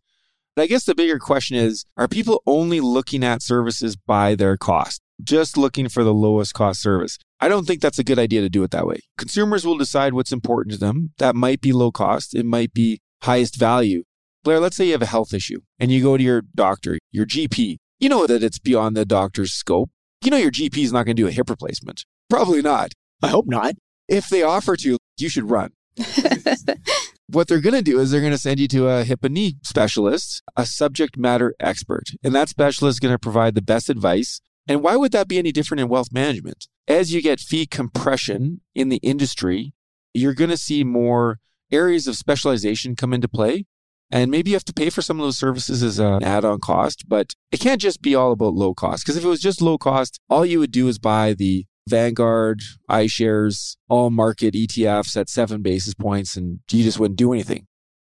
But 0.56 0.62
I 0.62 0.68
guess 0.68 0.84
the 0.84 0.94
bigger 0.94 1.18
question 1.18 1.58
is 1.58 1.86
are 1.98 2.08
people 2.08 2.44
only 2.46 2.79
looking 2.79 3.24
at 3.24 3.41
services 3.41 3.96
by 3.96 4.36
their 4.36 4.56
cost, 4.56 5.01
just 5.24 5.58
looking 5.58 5.89
for 5.89 6.03
the 6.03 6.13
lowest 6.13 6.53
cost 6.53 6.79
service? 6.79 7.18
I 7.39 7.48
don't 7.48 7.65
think 7.65 7.82
that's 7.82 7.98
a 7.98 8.03
good 8.03 8.20
idea 8.20 8.41
to 8.41 8.50
do 8.50 8.62
it 8.62 8.70
that 8.70 8.86
way. 8.86 9.00
Consumers 9.18 9.65
will 9.65 9.79
decide 9.79 10.13
what's 10.13 10.32
important 10.32 10.74
to 10.74 10.79
them. 10.79 11.13
That 11.18 11.36
might 11.36 11.60
be 11.60 11.74
low 11.74 11.91
cost, 11.91 12.36
it 12.36 12.46
might 12.46 12.72
be 12.72 13.01
highest 13.24 13.56
value. 13.56 14.03
Blair, 14.44 14.60
let's 14.60 14.75
say 14.75 14.86
you 14.86 14.91
have 14.91 15.01
a 15.01 15.08
health 15.08 15.34
issue 15.34 15.62
and 15.79 15.91
you 15.91 16.03
go 16.03 16.18
to 16.18 16.24
your 16.24 16.44
doctor, 16.53 17.00
your 17.12 17.25
GP. 17.25 17.77
You 18.00 18.08
know 18.08 18.25
that 18.27 18.44
it's 18.44 18.60
beyond 18.60 18.96
the 18.96 19.06
doctor's 19.06 19.51
scope. 19.51 19.89
You 20.24 20.32
know 20.32 20.38
your 20.38 20.51
GP 20.51 20.77
is 20.77 20.94
not 20.94 21.03
going 21.03 21.18
to 21.18 21.22
do 21.22 21.27
a 21.27 21.32
hip 21.32 21.50
replacement. 21.50 22.06
Probably 22.29 22.62
not. 22.62 22.94
I 23.22 23.27
hope 23.27 23.46
not. 23.46 23.75
If 24.08 24.29
they 24.29 24.41
offer 24.41 24.77
to, 24.77 24.98
you 25.18 25.29
should 25.29 25.50
run. 25.50 25.72
what 27.27 27.48
they're 27.48 27.60
going 27.60 27.75
to 27.75 27.82
do 27.82 28.00
is 28.00 28.12
they're 28.12 28.22
going 28.22 28.32
to 28.32 28.38
send 28.38 28.60
you 28.60 28.70
to 28.70 28.88
a 28.88 29.03
hip 29.03 29.24
and 29.24 29.34
knee 29.34 29.58
specialist, 29.63 30.41
a 30.56 30.65
subject 30.65 31.18
matter 31.18 31.53
expert. 31.60 32.06
And 32.24 32.34
that 32.34 32.48
specialist 32.48 32.96
is 32.96 33.00
going 33.01 33.13
to 33.13 33.20
provide 33.20 33.53
the 33.53 33.62
best 33.62 33.89
advice. 33.89 34.39
And 34.68 34.82
why 34.82 34.96
would 34.96 35.12
that 35.12 35.27
be 35.27 35.38
any 35.38 35.51
different 35.51 35.82
in 35.82 35.89
wealth 35.89 36.13
management? 36.13 36.68
As 36.88 37.13
you 37.13 37.22
get 37.22 37.41
fee 37.41 37.65
compression 37.65 38.62
in 38.74 38.88
the 38.88 38.98
industry, 38.98 39.74
you're 40.13 40.34
going 40.34 40.50
to 40.50 40.58
see 40.58 40.84
more 40.84 41.39
areas 41.72 42.08
of 42.08 42.15
specialization 42.15 42.96
come 42.96 43.13
into 43.13 43.27
play. 43.27 43.65
And 44.11 44.31
maybe 44.31 44.49
you 44.51 44.55
have 44.55 44.65
to 44.65 44.73
pay 44.73 44.89
for 44.89 45.01
some 45.01 45.19
of 45.19 45.25
those 45.25 45.37
services 45.37 45.83
as 45.83 45.99
an 45.99 46.23
add 46.23 46.43
on 46.43 46.59
cost, 46.59 47.07
but 47.07 47.33
it 47.51 47.59
can't 47.59 47.79
just 47.79 48.01
be 48.01 48.15
all 48.15 48.31
about 48.31 48.55
low 48.55 48.73
cost. 48.73 49.05
Because 49.05 49.17
if 49.17 49.23
it 49.23 49.27
was 49.27 49.39
just 49.39 49.61
low 49.61 49.77
cost, 49.77 50.19
all 50.29 50.45
you 50.45 50.59
would 50.59 50.71
do 50.71 50.87
is 50.87 50.97
buy 50.97 51.33
the 51.33 51.65
Vanguard, 51.87 52.61
iShares, 52.89 53.75
all 53.87 54.09
market 54.09 54.53
ETFs 54.53 55.17
at 55.17 55.29
seven 55.29 55.61
basis 55.61 55.93
points, 55.93 56.35
and 56.35 56.59
you 56.71 56.83
just 56.83 56.99
wouldn't 56.99 57.17
do 57.17 57.33
anything. 57.33 57.67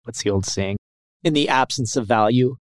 What's 0.03 0.23
the 0.23 0.29
old 0.29 0.45
saying? 0.45 0.77
In 1.23 1.33
the 1.33 1.49
absence 1.49 1.95
of 1.95 2.07
value, 2.07 2.57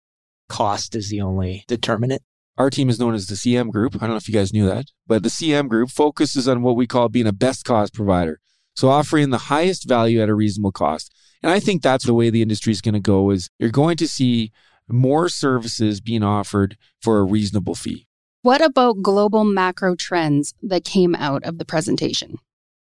cost 0.48 0.95
is 0.95 1.09
the 1.09 1.21
only 1.21 1.63
determinant. 1.67 2.21
Our 2.57 2.69
team 2.69 2.89
is 2.89 3.00
known 3.00 3.15
as 3.15 3.27
the 3.27 3.36
CM 3.36 3.71
Group. 3.71 3.95
I 3.95 4.00
don't 4.00 4.09
know 4.09 4.15
if 4.17 4.27
you 4.27 4.33
guys 4.33 4.51
knew 4.51 4.67
that, 4.67 4.88
but 5.07 5.24
the 5.24 5.29
CM 5.29 5.69
Group 5.69 5.89
focuses 5.89 6.48
on 6.48 6.62
what 6.62 6.75
we 6.75 6.88
call 6.88 7.09
being 7.09 7.27
a 7.27 7.33
best 7.33 7.63
cost 7.63 7.93
provider. 7.93 8.39
So 8.75 8.89
offering 8.89 9.29
the 9.29 9.38
highest 9.38 9.88
value 9.88 10.21
at 10.21 10.29
a 10.29 10.36
reasonable 10.36 10.71
cost. 10.71 11.13
And 11.41 11.51
I 11.51 11.60
think 11.60 11.81
that's 11.81 12.05
the 12.05 12.13
way 12.13 12.29
the 12.29 12.41
industry 12.41 12.72
is 12.72 12.81
going 12.81 12.93
to 12.93 13.00
go 13.00 13.29
is 13.29 13.50
you're 13.60 13.69
going 13.69 13.98
to 13.98 14.08
see 14.08 14.51
more 14.88 15.29
services 15.29 16.01
being 16.01 16.24
offered 16.24 16.77
for 17.01 17.19
a 17.19 17.24
reasonable 17.24 17.75
fee. 17.75 18.08
What 18.41 18.62
about 18.62 19.01
global 19.01 19.43
macro 19.43 19.96
trends 19.96 20.53
that 20.63 20.84
came 20.86 21.15
out 21.15 21.43
of 21.43 21.58
the 21.58 21.65
presentation? 21.65 22.38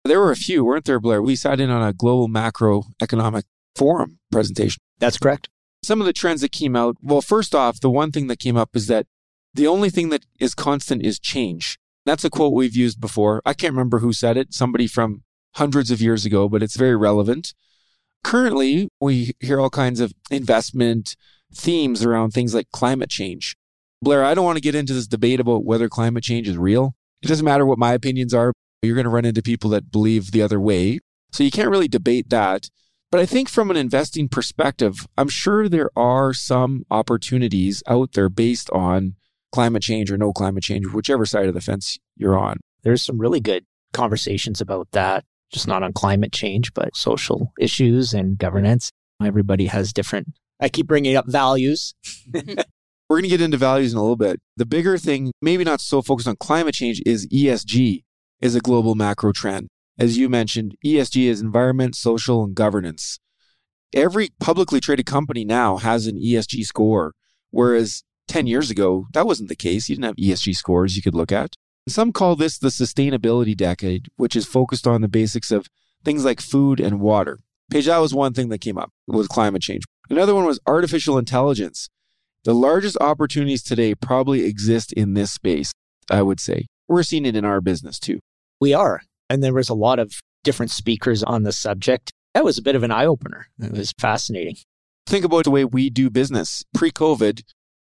There 0.04 0.20
were 0.20 0.30
a 0.30 0.36
few, 0.36 0.64
weren't 0.64 0.84
there, 0.84 1.00
Blair? 1.00 1.20
We 1.20 1.34
sat 1.34 1.60
in 1.60 1.70
on 1.70 1.82
a 1.82 1.92
global 1.92 2.28
macroeconomic 2.28 3.44
forum 3.74 4.18
presentation. 4.30 4.80
That's 4.98 5.18
correct. 5.18 5.48
Some 5.82 6.00
of 6.00 6.06
the 6.06 6.12
trends 6.12 6.40
that 6.40 6.52
came 6.52 6.76
out, 6.76 6.96
well, 7.02 7.20
first 7.20 7.54
off, 7.54 7.80
the 7.80 7.90
one 7.90 8.12
thing 8.12 8.26
that 8.28 8.38
came 8.38 8.56
up 8.56 8.74
is 8.74 8.86
that 8.86 9.06
the 9.54 9.66
only 9.66 9.90
thing 9.90 10.10
that 10.10 10.26
is 10.38 10.54
constant 10.54 11.04
is 11.04 11.18
change. 11.18 11.78
That's 12.04 12.24
a 12.24 12.30
quote 12.30 12.52
we've 12.52 12.76
used 12.76 13.00
before. 13.00 13.42
I 13.44 13.52
can't 13.52 13.72
remember 13.72 13.98
who 13.98 14.12
said 14.12 14.36
it, 14.36 14.54
somebody 14.54 14.86
from 14.86 15.22
hundreds 15.54 15.90
of 15.90 16.00
years 16.00 16.24
ago, 16.24 16.48
but 16.48 16.62
it's 16.62 16.76
very 16.76 16.96
relevant. 16.96 17.54
Currently, 18.26 18.88
we 19.00 19.36
hear 19.38 19.60
all 19.60 19.70
kinds 19.70 20.00
of 20.00 20.12
investment 20.32 21.14
themes 21.54 22.04
around 22.04 22.32
things 22.32 22.56
like 22.56 22.66
climate 22.72 23.08
change. 23.08 23.54
Blair, 24.02 24.24
I 24.24 24.34
don't 24.34 24.44
want 24.44 24.56
to 24.56 24.60
get 24.62 24.74
into 24.74 24.92
this 24.92 25.06
debate 25.06 25.38
about 25.38 25.64
whether 25.64 25.88
climate 25.88 26.24
change 26.24 26.48
is 26.48 26.58
real. 26.58 26.96
It 27.22 27.28
doesn't 27.28 27.44
matter 27.44 27.64
what 27.64 27.78
my 27.78 27.92
opinions 27.92 28.34
are. 28.34 28.52
You're 28.82 28.96
going 28.96 29.04
to 29.04 29.10
run 29.10 29.26
into 29.26 29.42
people 29.42 29.70
that 29.70 29.92
believe 29.92 30.32
the 30.32 30.42
other 30.42 30.58
way. 30.58 30.98
So 31.30 31.44
you 31.44 31.52
can't 31.52 31.70
really 31.70 31.86
debate 31.86 32.30
that. 32.30 32.68
But 33.12 33.20
I 33.20 33.26
think 33.26 33.48
from 33.48 33.70
an 33.70 33.76
investing 33.76 34.28
perspective, 34.28 35.06
I'm 35.16 35.28
sure 35.28 35.68
there 35.68 35.90
are 35.94 36.34
some 36.34 36.84
opportunities 36.90 37.80
out 37.86 38.14
there 38.14 38.28
based 38.28 38.68
on 38.70 39.14
climate 39.52 39.84
change 39.84 40.10
or 40.10 40.18
no 40.18 40.32
climate 40.32 40.64
change, 40.64 40.88
whichever 40.88 41.26
side 41.26 41.46
of 41.46 41.54
the 41.54 41.60
fence 41.60 41.96
you're 42.16 42.36
on. 42.36 42.58
There's 42.82 43.02
some 43.02 43.18
really 43.18 43.38
good 43.38 43.66
conversations 43.92 44.60
about 44.60 44.88
that, 44.90 45.24
just 45.56 45.66
not 45.66 45.82
on 45.82 45.94
climate 45.94 46.32
change, 46.32 46.74
but 46.74 46.94
social 46.94 47.50
issues 47.58 48.12
and 48.12 48.36
governance. 48.36 48.92
Everybody 49.24 49.66
has 49.66 49.90
different, 49.90 50.28
I 50.60 50.68
keep 50.68 50.86
bringing 50.86 51.16
up 51.16 51.26
values. 51.26 51.94
We're 52.34 53.16
going 53.16 53.22
to 53.22 53.28
get 53.28 53.40
into 53.40 53.56
values 53.56 53.92
in 53.92 53.98
a 53.98 54.02
little 54.02 54.16
bit. 54.16 54.38
The 54.58 54.66
bigger 54.66 54.98
thing, 54.98 55.32
maybe 55.40 55.64
not 55.64 55.80
so 55.80 56.02
focused 56.02 56.28
on 56.28 56.36
climate 56.36 56.74
change, 56.74 57.00
is 57.06 57.26
ESG 57.28 58.02
is 58.42 58.54
a 58.54 58.60
global 58.60 58.94
macro 58.94 59.32
trend. 59.32 59.68
As 59.98 60.18
you 60.18 60.28
mentioned, 60.28 60.74
ESG 60.84 61.24
is 61.26 61.40
environment, 61.40 61.96
social, 61.96 62.44
and 62.44 62.54
governance. 62.54 63.18
Every 63.94 64.28
publicly 64.40 64.80
traded 64.80 65.06
company 65.06 65.42
now 65.42 65.78
has 65.78 66.06
an 66.06 66.20
ESG 66.20 66.64
score, 66.64 67.14
whereas 67.50 68.02
10 68.28 68.46
years 68.46 68.70
ago, 68.70 69.06
that 69.14 69.24
wasn't 69.24 69.48
the 69.48 69.56
case. 69.56 69.88
You 69.88 69.96
didn't 69.96 70.04
have 70.04 70.16
ESG 70.16 70.54
scores 70.54 70.96
you 70.96 71.02
could 71.02 71.14
look 71.14 71.32
at. 71.32 71.54
Some 71.88 72.12
call 72.12 72.34
this 72.34 72.58
the 72.58 72.68
sustainability 72.68 73.56
decade, 73.56 74.08
which 74.16 74.34
is 74.34 74.44
focused 74.44 74.86
on 74.86 75.02
the 75.02 75.08
basics 75.08 75.50
of 75.50 75.68
things 76.04 76.24
like 76.24 76.40
food 76.40 76.80
and 76.80 77.00
water. 77.00 77.38
That 77.68 77.98
was 77.98 78.14
one 78.14 78.32
thing 78.32 78.48
that 78.48 78.60
came 78.60 78.78
up 78.78 78.92
with 79.06 79.28
climate 79.28 79.62
change. 79.62 79.84
Another 80.08 80.34
one 80.34 80.44
was 80.44 80.60
artificial 80.66 81.18
intelligence. 81.18 81.88
The 82.44 82.54
largest 82.54 82.96
opportunities 83.00 83.62
today 83.62 83.94
probably 83.94 84.44
exist 84.44 84.92
in 84.92 85.14
this 85.14 85.32
space, 85.32 85.72
I 86.10 86.22
would 86.22 86.38
say. 86.38 86.66
We're 86.88 87.02
seeing 87.02 87.26
it 87.26 87.34
in 87.34 87.44
our 87.44 87.60
business 87.60 87.98
too. 87.98 88.20
We 88.60 88.72
are. 88.72 89.02
And 89.28 89.42
there 89.42 89.54
was 89.54 89.68
a 89.68 89.74
lot 89.74 89.98
of 89.98 90.20
different 90.44 90.70
speakers 90.70 91.22
on 91.24 91.42
the 91.42 91.52
subject. 91.52 92.12
That 92.34 92.44
was 92.44 92.58
a 92.58 92.62
bit 92.62 92.76
of 92.76 92.84
an 92.84 92.92
eye 92.92 93.06
opener. 93.06 93.48
It 93.60 93.72
was 93.72 93.92
fascinating. 93.98 94.56
Think 95.06 95.24
about 95.24 95.44
the 95.44 95.50
way 95.50 95.64
we 95.64 95.90
do 95.90 96.10
business. 96.10 96.64
Pre 96.74 96.90
COVID, 96.90 97.42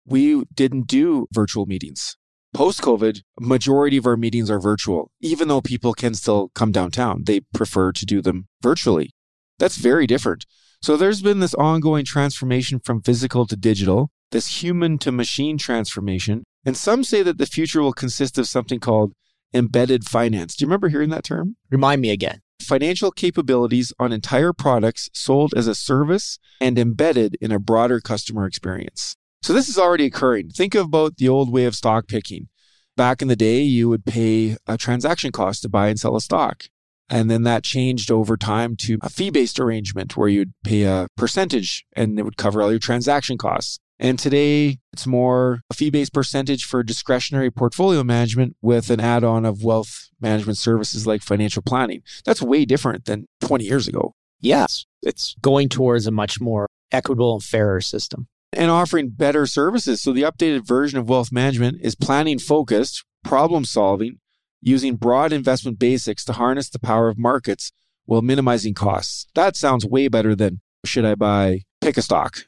we 0.05 0.43
didn't 0.53 0.87
do 0.87 1.27
virtual 1.31 1.65
meetings. 1.65 2.17
Post 2.53 2.81
COVID, 2.81 3.21
majority 3.39 3.97
of 3.97 4.05
our 4.07 4.17
meetings 4.17 4.49
are 4.49 4.59
virtual, 4.59 5.11
even 5.21 5.47
though 5.47 5.61
people 5.61 5.93
can 5.93 6.13
still 6.13 6.49
come 6.55 6.71
downtown. 6.71 7.23
They 7.25 7.41
prefer 7.53 7.91
to 7.91 8.05
do 8.05 8.21
them 8.21 8.47
virtually. 8.61 9.11
That's 9.59 9.77
very 9.77 10.07
different. 10.07 10.45
So 10.81 10.97
there's 10.97 11.21
been 11.21 11.39
this 11.39 11.53
ongoing 11.53 12.05
transformation 12.05 12.79
from 12.79 13.01
physical 13.01 13.45
to 13.47 13.55
digital 13.55 14.11
this 14.31 14.61
human 14.61 14.97
to 14.99 15.11
machine 15.11 15.57
transformation. 15.57 16.43
And 16.65 16.77
some 16.77 17.03
say 17.03 17.23
that 17.23 17.37
the 17.37 17.45
future 17.45 17.81
will 17.81 17.93
consist 17.93 18.37
of 18.37 18.47
something 18.47 18.79
called 18.79 19.13
embedded 19.53 20.05
finance. 20.05 20.55
Do 20.55 20.63
you 20.63 20.67
remember 20.67 20.89
hearing 20.89 21.09
that 21.09 21.23
term? 21.23 21.55
Remind 21.69 22.01
me 22.01 22.11
again. 22.11 22.41
Financial 22.61 23.09
capabilities 23.09 23.93
on 23.99 24.11
entire 24.11 24.53
products 24.53 25.09
sold 25.13 25.53
as 25.55 25.65
a 25.65 25.73
service 25.73 26.37
and 26.61 26.77
embedded 26.77 27.37
in 27.41 27.51
a 27.51 27.59
broader 27.59 27.99
customer 27.99 28.45
experience. 28.45 29.15
So 29.41 29.53
this 29.53 29.69
is 29.69 29.77
already 29.77 30.05
occurring. 30.05 30.49
Think 30.49 30.75
about 30.75 31.17
the 31.17 31.29
old 31.29 31.51
way 31.51 31.65
of 31.65 31.75
stock 31.75 32.07
picking. 32.07 32.49
Back 32.97 33.21
in 33.21 33.29
the 33.29 33.35
day, 33.35 33.61
you 33.61 33.87
would 33.87 34.05
pay 34.05 34.57
a 34.67 34.77
transaction 34.77 35.31
cost 35.31 35.61
to 35.61 35.69
buy 35.69 35.87
and 35.87 35.99
sell 35.99 36.15
a 36.15 36.21
stock. 36.21 36.65
And 37.09 37.31
then 37.31 37.43
that 37.43 37.63
changed 37.63 38.11
over 38.11 38.37
time 38.37 38.75
to 38.77 38.99
a 39.01 39.09
fee 39.09 39.29
based 39.29 39.59
arrangement 39.59 40.15
where 40.15 40.27
you'd 40.27 40.53
pay 40.63 40.83
a 40.83 41.07
percentage 41.17 41.85
and 41.95 42.19
it 42.19 42.23
would 42.23 42.37
cover 42.37 42.61
all 42.61 42.69
your 42.69 42.79
transaction 42.79 43.37
costs. 43.37 43.79
And 43.97 44.19
today 44.19 44.79
it's 44.93 45.07
more 45.07 45.61
a 45.69 45.73
fee 45.73 45.89
based 45.89 46.13
percentage 46.13 46.65
for 46.65 46.83
discretionary 46.83 47.49
portfolio 47.49 48.03
management 48.03 48.55
with 48.61 48.89
an 48.89 48.99
add 48.99 49.23
on 49.23 49.45
of 49.45 49.63
wealth 49.63 50.09
management 50.21 50.57
services 50.57 51.07
like 51.07 51.21
financial 51.21 51.63
planning. 51.63 52.03
That's 52.25 52.41
way 52.41 52.65
different 52.65 53.05
than 53.05 53.27
20 53.41 53.65
years 53.65 53.87
ago. 53.87 54.13
Yes, 54.39 54.85
it's 55.01 55.35
going 55.41 55.69
towards 55.69 56.05
a 56.05 56.11
much 56.11 56.39
more 56.39 56.67
equitable 56.91 57.33
and 57.33 57.43
fairer 57.43 57.81
system. 57.81 58.27
And 58.51 58.71
offering 58.71 59.09
better 59.09 59.45
services. 59.45 60.01
So 60.01 60.11
the 60.11 60.23
updated 60.23 60.65
version 60.65 60.97
of 60.97 61.07
wealth 61.07 61.31
management 61.31 61.77
is 61.81 61.95
planning 61.95 62.39
focused, 62.39 63.05
problem 63.23 63.63
solving, 63.63 64.19
using 64.61 64.95
broad 64.95 65.31
investment 65.31 65.79
basics 65.79 66.25
to 66.25 66.33
harness 66.33 66.69
the 66.69 66.79
power 66.79 67.09
of 67.09 67.17
markets 67.17 67.71
while 68.05 68.21
minimizing 68.21 68.73
costs. 68.73 69.27
That 69.35 69.55
sounds 69.55 69.85
way 69.85 70.07
better 70.07 70.35
than 70.35 70.61
should 70.83 71.05
I 71.05 71.15
buy 71.15 71.61
pick 71.81 71.97
a 71.97 72.01
stock 72.01 72.45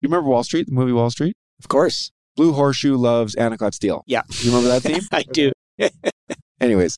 you 0.00 0.08
remember 0.08 0.28
Wall 0.28 0.44
Street, 0.44 0.66
the 0.66 0.72
movie 0.72 0.92
Wall 0.92 1.10
Street? 1.10 1.36
Of 1.60 1.68
course. 1.68 2.12
Blue 2.36 2.52
Horseshoe 2.52 2.96
loves 2.96 3.34
Anacott 3.34 3.74
Steel. 3.74 4.04
Yeah. 4.06 4.22
You 4.40 4.50
remember 4.50 4.68
that 4.68 4.82
theme? 4.82 5.02
I 5.12 5.22
do. 5.24 5.50
Anyways, 6.60 6.96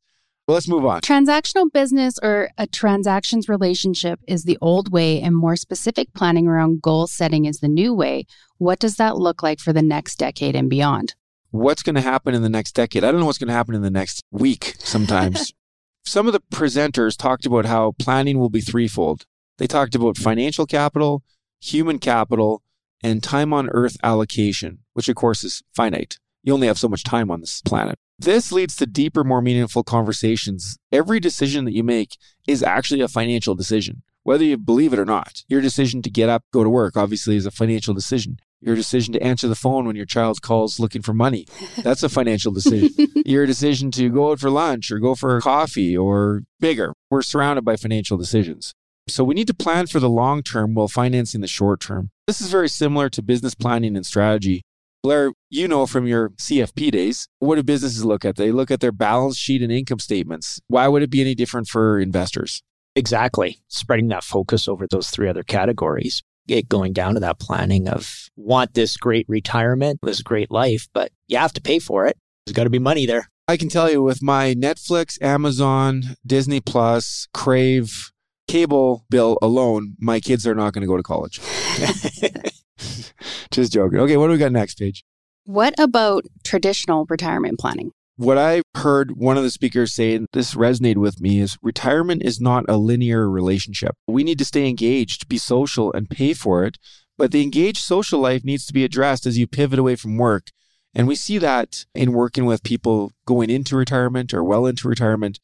well, 0.50 0.56
let's 0.56 0.66
move 0.66 0.84
on. 0.84 1.00
Transactional 1.00 1.72
business 1.72 2.18
or 2.24 2.50
a 2.58 2.66
transactions 2.66 3.48
relationship 3.48 4.18
is 4.26 4.42
the 4.42 4.58
old 4.60 4.90
way, 4.92 5.20
and 5.20 5.36
more 5.36 5.54
specific 5.54 6.12
planning 6.12 6.48
around 6.48 6.82
goal 6.82 7.06
setting 7.06 7.44
is 7.44 7.60
the 7.60 7.68
new 7.68 7.94
way. 7.94 8.26
What 8.58 8.80
does 8.80 8.96
that 8.96 9.16
look 9.16 9.44
like 9.44 9.60
for 9.60 9.72
the 9.72 9.80
next 9.80 10.16
decade 10.16 10.56
and 10.56 10.68
beyond? 10.68 11.14
What's 11.52 11.84
going 11.84 11.94
to 11.94 12.00
happen 12.00 12.34
in 12.34 12.42
the 12.42 12.48
next 12.48 12.72
decade? 12.72 13.04
I 13.04 13.12
don't 13.12 13.20
know 13.20 13.26
what's 13.26 13.38
going 13.38 13.46
to 13.46 13.54
happen 13.54 13.76
in 13.76 13.82
the 13.82 13.92
next 13.92 14.24
week 14.32 14.74
sometimes. 14.80 15.54
Some 16.04 16.26
of 16.26 16.32
the 16.32 16.42
presenters 16.52 17.16
talked 17.16 17.46
about 17.46 17.66
how 17.66 17.92
planning 18.00 18.40
will 18.40 18.50
be 18.50 18.60
threefold. 18.60 19.26
They 19.58 19.68
talked 19.68 19.94
about 19.94 20.16
financial 20.16 20.66
capital, 20.66 21.22
human 21.60 22.00
capital, 22.00 22.64
and 23.04 23.22
time 23.22 23.52
on 23.52 23.68
Earth 23.70 23.96
allocation, 24.02 24.80
which 24.94 25.08
of 25.08 25.14
course 25.14 25.44
is 25.44 25.62
finite. 25.76 26.18
You 26.42 26.52
only 26.54 26.66
have 26.66 26.78
so 26.78 26.88
much 26.88 27.04
time 27.04 27.30
on 27.30 27.38
this 27.38 27.62
planet. 27.62 28.00
This 28.20 28.52
leads 28.52 28.76
to 28.76 28.84
deeper, 28.84 29.24
more 29.24 29.40
meaningful 29.40 29.82
conversations. 29.82 30.76
Every 30.92 31.20
decision 31.20 31.64
that 31.64 31.72
you 31.72 31.82
make 31.82 32.18
is 32.46 32.62
actually 32.62 33.00
a 33.00 33.08
financial 33.08 33.54
decision, 33.54 34.02
whether 34.24 34.44
you 34.44 34.58
believe 34.58 34.92
it 34.92 34.98
or 34.98 35.06
not. 35.06 35.42
Your 35.48 35.62
decision 35.62 36.02
to 36.02 36.10
get 36.10 36.28
up, 36.28 36.44
go 36.52 36.62
to 36.62 36.68
work, 36.68 36.98
obviously, 36.98 37.36
is 37.36 37.46
a 37.46 37.50
financial 37.50 37.94
decision. 37.94 38.36
Your 38.60 38.76
decision 38.76 39.14
to 39.14 39.22
answer 39.22 39.48
the 39.48 39.54
phone 39.54 39.86
when 39.86 39.96
your 39.96 40.04
child 40.04 40.42
calls 40.42 40.78
looking 40.78 41.00
for 41.00 41.14
money, 41.14 41.46
that's 41.82 42.02
a 42.02 42.10
financial 42.10 42.52
decision. 42.52 42.90
Your 43.24 43.46
decision 43.46 43.90
to 43.92 44.10
go 44.10 44.32
out 44.32 44.40
for 44.40 44.50
lunch 44.50 44.90
or 44.90 44.98
go 44.98 45.14
for 45.14 45.40
coffee 45.40 45.96
or 45.96 46.42
bigger. 46.60 46.92
We're 47.08 47.22
surrounded 47.22 47.64
by 47.64 47.76
financial 47.76 48.18
decisions. 48.18 48.74
So 49.08 49.24
we 49.24 49.34
need 49.34 49.46
to 49.46 49.54
plan 49.54 49.86
for 49.86 49.98
the 49.98 50.10
long 50.10 50.42
term 50.42 50.74
while 50.74 50.88
financing 50.88 51.40
the 51.40 51.48
short 51.48 51.80
term. 51.80 52.10
This 52.26 52.42
is 52.42 52.50
very 52.50 52.68
similar 52.68 53.08
to 53.08 53.22
business 53.22 53.54
planning 53.54 53.96
and 53.96 54.04
strategy. 54.04 54.62
Blair, 55.02 55.32
you 55.48 55.66
know 55.66 55.86
from 55.86 56.06
your 56.06 56.30
CFP 56.30 56.90
days, 56.90 57.26
what 57.38 57.56
do 57.56 57.62
businesses 57.62 58.04
look 58.04 58.24
at? 58.24 58.36
They 58.36 58.52
look 58.52 58.70
at 58.70 58.80
their 58.80 58.92
balance 58.92 59.38
sheet 59.38 59.62
and 59.62 59.72
income 59.72 59.98
statements. 59.98 60.60
Why 60.68 60.88
would 60.88 61.02
it 61.02 61.10
be 61.10 61.22
any 61.22 61.34
different 61.34 61.68
for 61.68 61.98
investors? 61.98 62.62
Exactly. 62.94 63.58
Spreading 63.68 64.08
that 64.08 64.24
focus 64.24 64.68
over 64.68 64.86
those 64.86 65.08
three 65.08 65.28
other 65.28 65.42
categories. 65.42 66.22
It 66.48 66.68
going 66.68 66.92
down 66.92 67.14
to 67.14 67.20
that 67.20 67.38
planning 67.38 67.88
of 67.88 68.28
want 68.36 68.74
this 68.74 68.96
great 68.96 69.24
retirement, 69.28 70.00
this 70.02 70.20
great 70.20 70.50
life, 70.50 70.88
but 70.92 71.12
you 71.28 71.38
have 71.38 71.52
to 71.54 71.62
pay 71.62 71.78
for 71.78 72.06
it. 72.06 72.18
There's 72.44 72.54
got 72.54 72.64
to 72.64 72.70
be 72.70 72.78
money 72.78 73.06
there. 73.06 73.30
I 73.48 73.56
can 73.56 73.68
tell 73.68 73.90
you 73.90 74.02
with 74.02 74.22
my 74.22 74.54
Netflix, 74.54 75.20
Amazon, 75.22 76.16
Disney 76.26 76.60
Plus, 76.60 77.26
Crave, 77.32 78.10
cable 78.48 79.04
bill 79.08 79.38
alone, 79.40 79.94
my 79.98 80.20
kids 80.20 80.46
are 80.46 80.54
not 80.54 80.72
going 80.72 80.82
to 80.82 80.88
go 80.88 80.96
to 80.96 81.02
college. 81.02 81.40
Just 83.50 83.72
joking. 83.72 83.98
Okay, 83.98 84.16
what 84.16 84.26
do 84.26 84.32
we 84.32 84.38
got 84.38 84.52
next, 84.52 84.78
Paige? 84.78 85.04
What 85.44 85.74
about 85.78 86.24
traditional 86.44 87.06
retirement 87.08 87.58
planning? 87.58 87.92
What 88.16 88.36
I 88.36 88.62
heard 88.74 89.16
one 89.16 89.38
of 89.38 89.42
the 89.42 89.50
speakers 89.50 89.94
say, 89.94 90.14
and 90.14 90.26
this 90.32 90.54
resonated 90.54 90.98
with 90.98 91.20
me, 91.20 91.40
is 91.40 91.56
retirement 91.62 92.22
is 92.22 92.40
not 92.40 92.66
a 92.68 92.76
linear 92.76 93.30
relationship. 93.30 93.94
We 94.06 94.24
need 94.24 94.38
to 94.38 94.44
stay 94.44 94.68
engaged, 94.68 95.28
be 95.28 95.38
social, 95.38 95.92
and 95.92 96.10
pay 96.10 96.34
for 96.34 96.64
it. 96.64 96.76
But 97.16 97.32
the 97.32 97.42
engaged 97.42 97.82
social 97.82 98.20
life 98.20 98.44
needs 98.44 98.66
to 98.66 98.72
be 98.72 98.84
addressed 98.84 99.26
as 99.26 99.38
you 99.38 99.46
pivot 99.46 99.78
away 99.78 99.96
from 99.96 100.16
work. 100.16 100.48
And 100.94 101.06
we 101.06 101.14
see 101.14 101.38
that 101.38 101.84
in 101.94 102.12
working 102.12 102.44
with 102.44 102.62
people 102.62 103.12
going 103.26 103.50
into 103.50 103.76
retirement 103.76 104.34
or 104.34 104.42
well 104.42 104.66
into 104.66 104.88
retirement. 104.88 105.38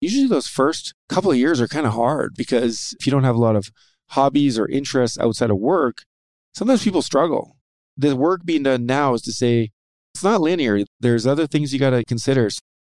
Usually, 0.00 0.26
those 0.26 0.48
first 0.48 0.94
couple 1.08 1.30
of 1.30 1.36
years 1.36 1.60
are 1.60 1.68
kind 1.68 1.86
of 1.86 1.94
hard 1.94 2.34
because 2.36 2.94
if 2.98 3.06
you 3.06 3.10
don't 3.10 3.24
have 3.24 3.36
a 3.36 3.40
lot 3.40 3.56
of 3.56 3.70
hobbies 4.10 4.58
or 4.58 4.68
interests 4.68 5.18
outside 5.18 5.50
of 5.50 5.58
work, 5.58 6.02
sometimes 6.54 6.84
people 6.84 7.02
struggle. 7.02 7.56
The 7.96 8.16
work 8.16 8.44
being 8.44 8.62
done 8.62 8.86
now 8.86 9.14
is 9.14 9.22
to 9.22 9.32
say, 9.32 9.70
it's 10.14 10.24
not 10.24 10.40
linear. 10.40 10.84
There's 11.00 11.26
other 11.26 11.46
things 11.46 11.72
you 11.72 11.78
got 11.78 11.90
to 11.90 12.04
consider. 12.04 12.48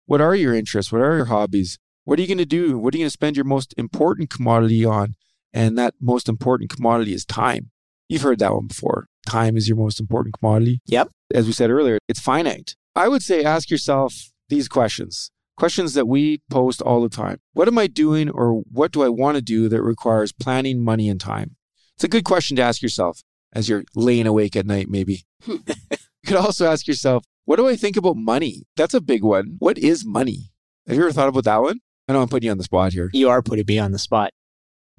What 0.06 0.20
are 0.20 0.34
your 0.34 0.54
interests? 0.54 0.92
What 0.92 1.02
are 1.02 1.16
your 1.16 1.26
hobbies? 1.26 1.78
What 2.04 2.18
are 2.18 2.22
you 2.22 2.28
going 2.28 2.38
to 2.38 2.46
do? 2.46 2.78
What 2.78 2.94
are 2.94 2.96
you 2.96 3.02
going 3.02 3.08
to 3.08 3.12
spend 3.12 3.36
your 3.36 3.44
most 3.44 3.74
important 3.76 4.30
commodity 4.30 4.84
on? 4.84 5.14
And 5.52 5.76
that 5.78 5.94
most 6.00 6.28
important 6.28 6.70
commodity 6.70 7.12
is 7.12 7.24
time. 7.24 7.70
You've 8.08 8.22
heard 8.22 8.38
that 8.38 8.54
one 8.54 8.66
before. 8.66 9.06
Time 9.26 9.56
is 9.56 9.68
your 9.68 9.76
most 9.76 10.00
important 10.00 10.38
commodity. 10.38 10.80
Yep. 10.86 11.10
As 11.34 11.46
we 11.46 11.52
said 11.52 11.70
earlier, 11.70 11.98
it's 12.08 12.20
finite. 12.20 12.74
I 12.94 13.08
would 13.08 13.22
say 13.22 13.44
ask 13.44 13.70
yourself 13.70 14.14
these 14.48 14.68
questions 14.68 15.30
questions 15.58 15.94
that 15.94 16.06
we 16.06 16.40
post 16.48 16.80
all 16.80 17.02
the 17.02 17.08
time. 17.08 17.40
What 17.52 17.66
am 17.66 17.78
I 17.78 17.88
doing 17.88 18.30
or 18.30 18.62
what 18.70 18.92
do 18.92 19.02
I 19.02 19.08
want 19.08 19.34
to 19.34 19.42
do 19.42 19.68
that 19.68 19.82
requires 19.82 20.32
planning, 20.32 20.82
money, 20.82 21.08
and 21.08 21.20
time? 21.20 21.56
It's 21.96 22.04
a 22.04 22.08
good 22.08 22.24
question 22.24 22.56
to 22.56 22.62
ask 22.62 22.80
yourself 22.80 23.22
as 23.52 23.68
you're 23.68 23.84
laying 23.94 24.26
awake 24.26 24.56
at 24.56 24.66
night, 24.66 24.88
maybe. 24.88 25.24
Hmm. 25.44 25.56
you 25.68 25.96
could 26.26 26.36
also 26.36 26.66
ask 26.66 26.86
yourself, 26.88 27.22
what 27.44 27.56
do 27.56 27.68
I 27.68 27.76
think 27.76 27.96
about 27.96 28.16
money? 28.16 28.64
That's 28.76 28.92
a 28.92 29.00
big 29.00 29.22
one. 29.22 29.56
What 29.60 29.78
is 29.78 30.04
money? 30.04 30.50
Have 30.86 30.96
you 30.96 31.02
ever 31.04 31.12
thought 31.12 31.28
about 31.28 31.44
that 31.44 31.62
one? 31.62 31.78
I 32.08 32.12
know 32.12 32.22
I'm 32.22 32.28
putting 32.28 32.46
you 32.46 32.50
on 32.50 32.58
the 32.58 32.64
spot 32.64 32.92
here. 32.92 33.08
You 33.12 33.28
are 33.30 33.40
putting 33.40 33.64
me 33.66 33.78
on 33.78 33.92
the 33.92 33.98
spot. 33.98 34.32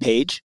Paige? 0.00 0.42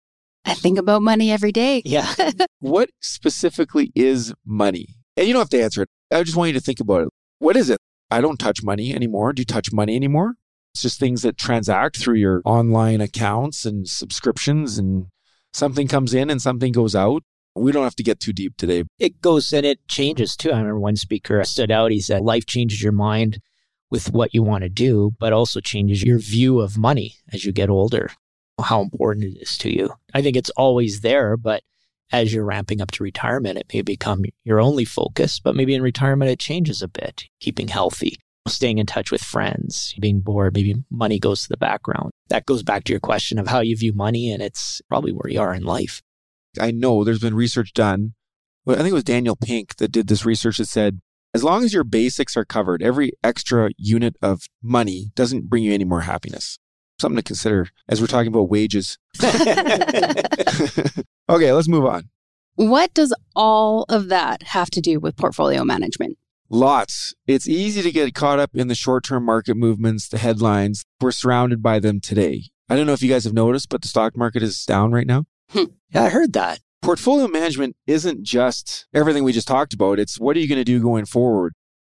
I 0.45 0.53
think 0.53 0.77
about 0.77 1.01
money 1.01 1.31
every 1.31 1.51
day. 1.51 1.81
Yeah. 1.85 2.13
what 2.59 2.89
specifically 3.01 3.91
is 3.95 4.33
money? 4.45 4.87
And 5.17 5.27
you 5.27 5.33
don't 5.33 5.41
have 5.41 5.49
to 5.49 5.61
answer 5.61 5.81
it. 5.81 5.89
I 6.11 6.23
just 6.23 6.37
want 6.37 6.49
you 6.49 6.53
to 6.53 6.61
think 6.61 6.79
about 6.79 7.01
it. 7.03 7.09
What 7.39 7.57
is 7.57 7.69
it? 7.69 7.79
I 8.11 8.21
don't 8.21 8.37
touch 8.39 8.63
money 8.63 8.93
anymore. 8.93 9.33
Do 9.33 9.41
you 9.41 9.45
touch 9.45 9.71
money 9.73 9.95
anymore? 9.95 10.35
It's 10.73 10.83
just 10.83 10.99
things 10.99 11.23
that 11.23 11.37
transact 11.37 11.97
through 11.97 12.15
your 12.17 12.41
online 12.45 13.01
accounts 13.01 13.65
and 13.65 13.87
subscriptions, 13.87 14.77
and 14.77 15.07
something 15.51 15.87
comes 15.87 16.13
in 16.13 16.29
and 16.29 16.41
something 16.41 16.71
goes 16.71 16.95
out. 16.95 17.23
We 17.59 17.73
don't 17.73 17.83
have 17.83 17.95
to 17.95 18.03
get 18.03 18.19
too 18.21 18.31
deep 18.31 18.55
today. 18.55 18.85
It 18.99 19.21
goes 19.21 19.51
and 19.51 19.65
it 19.65 19.85
changes 19.87 20.37
too. 20.37 20.51
I 20.51 20.59
remember 20.59 20.79
one 20.79 20.95
speaker 20.95 21.43
stood 21.43 21.71
out. 21.71 21.91
He 21.91 21.99
said, 21.99 22.21
Life 22.21 22.45
changes 22.45 22.81
your 22.81 22.93
mind 22.93 23.39
with 23.91 24.11
what 24.11 24.33
you 24.33 24.43
want 24.43 24.63
to 24.63 24.69
do, 24.69 25.11
but 25.19 25.33
also 25.33 25.59
changes 25.59 26.03
your 26.03 26.19
view 26.19 26.59
of 26.59 26.77
money 26.77 27.15
as 27.33 27.43
you 27.43 27.51
get 27.51 27.69
older, 27.69 28.11
how 28.61 28.81
important 28.81 29.25
it 29.25 29.41
is 29.41 29.57
to 29.57 29.75
you. 29.75 29.91
I 30.13 30.21
think 30.21 30.37
it's 30.37 30.51
always 30.51 31.01
there, 31.01 31.35
but 31.35 31.63
as 32.11 32.33
you're 32.33 32.45
ramping 32.45 32.81
up 32.81 32.91
to 32.91 33.03
retirement, 33.03 33.57
it 33.57 33.67
may 33.73 33.81
become 33.81 34.23
your 34.43 34.61
only 34.61 34.85
focus, 34.85 35.39
but 35.39 35.55
maybe 35.55 35.75
in 35.75 35.81
retirement 35.81 36.31
it 36.31 36.39
changes 36.39 36.81
a 36.81 36.87
bit. 36.87 37.25
Keeping 37.39 37.67
healthy, 37.67 38.15
staying 38.47 38.77
in 38.77 38.85
touch 38.85 39.11
with 39.11 39.21
friends, 39.21 39.93
being 39.99 40.21
bored, 40.21 40.53
maybe 40.55 40.75
money 40.89 41.19
goes 41.19 41.43
to 41.43 41.49
the 41.49 41.57
background. 41.57 42.11
That 42.29 42.45
goes 42.45 42.63
back 42.63 42.85
to 42.85 42.93
your 42.93 42.99
question 42.99 43.37
of 43.37 43.47
how 43.47 43.59
you 43.59 43.75
view 43.75 43.93
money, 43.93 44.31
and 44.31 44.41
it's 44.41 44.81
probably 44.87 45.11
where 45.11 45.29
you 45.29 45.41
are 45.41 45.53
in 45.53 45.63
life. 45.63 46.01
I 46.59 46.71
know 46.71 47.03
there's 47.03 47.19
been 47.19 47.35
research 47.35 47.73
done. 47.73 48.13
I 48.67 48.75
think 48.75 48.89
it 48.89 48.93
was 48.93 49.03
Daniel 49.03 49.35
Pink 49.35 49.77
that 49.77 49.91
did 49.91 50.07
this 50.07 50.25
research 50.25 50.57
that 50.57 50.67
said 50.67 50.99
as 51.33 51.43
long 51.43 51.63
as 51.63 51.73
your 51.73 51.83
basics 51.83 52.35
are 52.35 52.45
covered, 52.45 52.81
every 52.81 53.11
extra 53.23 53.69
unit 53.77 54.15
of 54.21 54.43
money 54.63 55.12
doesn't 55.15 55.49
bring 55.49 55.63
you 55.63 55.73
any 55.73 55.86
more 55.86 56.01
happiness. 56.01 56.57
Something 56.99 57.17
to 57.17 57.23
consider 57.23 57.67
as 57.88 58.01
we're 58.01 58.07
talking 58.07 58.29
about 58.29 58.49
wages. 58.49 58.97
okay, 59.23 60.13
let's 61.29 61.67
move 61.67 61.86
on. 61.86 62.10
What 62.55 62.93
does 62.93 63.13
all 63.36 63.86
of 63.89 64.10
that 64.10 64.43
have 64.43 64.69
to 64.71 64.81
do 64.81 64.99
with 64.99 65.15
portfolio 65.15 65.63
management? 65.63 66.17
Lots. 66.49 67.13
It's 67.27 67.47
easy 67.47 67.84
to 67.84 67.91
get 67.91 68.13
caught 68.15 68.39
up 68.39 68.51
in 68.55 68.67
the 68.67 68.75
short 68.75 69.03
term 69.03 69.23
market 69.23 69.55
movements, 69.55 70.10
the 70.10 70.17
headlines. 70.17 70.84
We're 70.99 71.12
surrounded 71.12 71.62
by 71.62 71.79
them 71.79 71.99
today. 71.99 72.45
I 72.67 72.75
don't 72.75 72.88
know 72.88 72.93
if 72.93 73.03
you 73.03 73.10
guys 73.10 73.23
have 73.23 73.34
noticed, 73.34 73.69
but 73.69 73.81
the 73.81 73.88
stock 73.88 74.17
market 74.17 74.43
is 74.43 74.65
down 74.65 74.91
right 74.91 75.07
now. 75.07 75.25
Hmm. 75.49 75.63
yeah, 75.93 76.03
I 76.03 76.09
heard 76.09 76.33
that. 76.33 76.59
Portfolio 76.81 77.27
management 77.27 77.75
isn't 77.88 78.23
just 78.23 78.88
everything 78.93 79.23
we 79.23 79.33
just 79.33 79.47
talked 79.47 79.73
about, 79.73 79.99
it's 79.99 80.19
what 80.19 80.38
are 80.38 80.39
you 80.39 80.47
going 80.47 80.59
to 80.59 80.63
do 80.63 80.81
going 80.81 81.05
forward? 81.05 81.53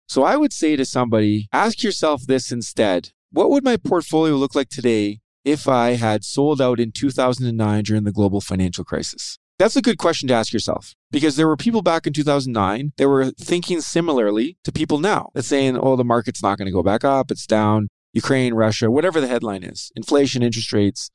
So 0.08 0.22
I 0.22 0.36
would 0.36 0.52
say 0.52 0.76
to 0.76 0.84
somebody, 0.84 1.48
ask 1.52 1.82
yourself 1.82 2.22
this 2.26 2.50
instead 2.50 3.10
What 3.30 3.50
would 3.50 3.64
my 3.64 3.76
portfolio 3.76 4.34
look 4.34 4.54
like 4.54 4.68
today 4.68 5.20
if 5.44 5.68
I 5.68 5.90
had 5.90 6.24
sold 6.24 6.60
out 6.60 6.80
in 6.80 6.92
2009 6.92 7.84
during 7.84 8.04
the 8.04 8.12
global 8.12 8.40
financial 8.40 8.84
crisis? 8.84 9.38
That's 9.58 9.76
a 9.76 9.82
good 9.82 9.98
question 9.98 10.26
to 10.28 10.34
ask 10.34 10.52
yourself 10.52 10.94
because 11.10 11.36
there 11.36 11.46
were 11.46 11.56
people 11.56 11.82
back 11.82 12.06
in 12.06 12.14
2009 12.14 12.92
that 12.96 13.08
were 13.08 13.30
thinking 13.32 13.82
similarly 13.82 14.56
to 14.64 14.72
people 14.72 14.98
now 14.98 15.28
that's 15.34 15.48
saying, 15.48 15.76
oh, 15.78 15.96
the 15.96 16.04
market's 16.04 16.42
not 16.42 16.56
going 16.56 16.66
to 16.66 16.72
go 16.72 16.82
back 16.82 17.04
up, 17.04 17.30
it's 17.30 17.46
down, 17.46 17.88
Ukraine, 18.12 18.54
Russia, 18.54 18.90
whatever 18.90 19.20
the 19.20 19.28
headline 19.28 19.62
is, 19.62 19.92
inflation, 19.94 20.42
interest 20.42 20.72
rates. 20.72 21.10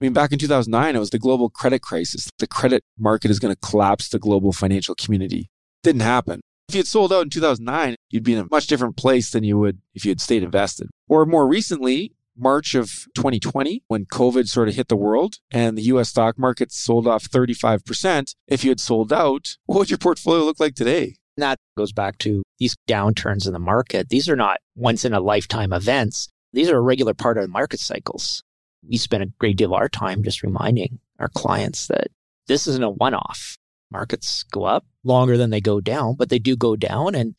I 0.00 0.04
mean, 0.04 0.12
back 0.12 0.30
in 0.30 0.38
2009, 0.38 0.94
it 0.94 0.98
was 0.98 1.10
the 1.10 1.18
global 1.18 1.50
credit 1.50 1.82
crisis. 1.82 2.30
The 2.38 2.46
credit 2.46 2.84
market 2.96 3.32
is 3.32 3.40
going 3.40 3.52
to 3.52 3.60
collapse 3.60 4.08
the 4.08 4.20
global 4.20 4.52
financial 4.52 4.94
community. 4.94 5.50
Didn't 5.82 6.02
happen. 6.02 6.40
If 6.68 6.74
you 6.76 6.78
had 6.80 6.86
sold 6.86 7.12
out 7.12 7.22
in 7.22 7.30
2009, 7.30 7.96
you'd 8.10 8.22
be 8.22 8.34
in 8.34 8.40
a 8.40 8.48
much 8.50 8.68
different 8.68 8.96
place 8.96 9.30
than 9.30 9.42
you 9.42 9.58
would 9.58 9.80
if 9.94 10.04
you 10.04 10.10
had 10.10 10.20
stayed 10.20 10.42
invested. 10.42 10.88
Or 11.08 11.26
more 11.26 11.48
recently, 11.48 12.12
March 12.36 12.74
of 12.76 13.06
2020, 13.16 13.82
when 13.88 14.04
COVID 14.04 14.48
sort 14.48 14.68
of 14.68 14.76
hit 14.76 14.86
the 14.86 14.96
world 14.96 15.38
and 15.50 15.76
the 15.76 15.82
US 15.82 16.10
stock 16.10 16.38
market 16.38 16.70
sold 16.70 17.08
off 17.08 17.24
35%, 17.24 18.34
if 18.46 18.62
you 18.62 18.70
had 18.70 18.80
sold 18.80 19.12
out, 19.12 19.56
what 19.66 19.78
would 19.80 19.90
your 19.90 19.98
portfolio 19.98 20.44
look 20.44 20.60
like 20.60 20.74
today? 20.76 21.16
And 21.36 21.42
that 21.42 21.58
goes 21.76 21.92
back 21.92 22.18
to 22.18 22.42
these 22.58 22.76
downturns 22.88 23.46
in 23.46 23.52
the 23.52 23.58
market. 23.58 24.10
These 24.10 24.28
are 24.28 24.36
not 24.36 24.58
once 24.76 25.04
in 25.04 25.12
a 25.12 25.20
lifetime 25.20 25.72
events. 25.72 26.28
These 26.52 26.70
are 26.70 26.78
a 26.78 26.82
regular 26.82 27.14
part 27.14 27.36
of 27.36 27.42
the 27.42 27.48
market 27.48 27.80
cycles. 27.80 28.44
We 28.86 28.96
spend 28.96 29.22
a 29.22 29.32
great 29.38 29.56
deal 29.56 29.74
of 29.74 29.80
our 29.80 29.88
time 29.88 30.22
just 30.22 30.42
reminding 30.42 30.98
our 31.18 31.28
clients 31.28 31.86
that 31.88 32.08
this 32.46 32.66
isn't 32.66 32.82
a 32.82 32.90
one 32.90 33.14
off. 33.14 33.56
Markets 33.90 34.44
go 34.44 34.64
up 34.64 34.84
longer 35.04 35.36
than 35.36 35.50
they 35.50 35.60
go 35.60 35.80
down, 35.80 36.14
but 36.16 36.28
they 36.28 36.38
do 36.38 36.56
go 36.56 36.76
down. 36.76 37.14
And 37.14 37.34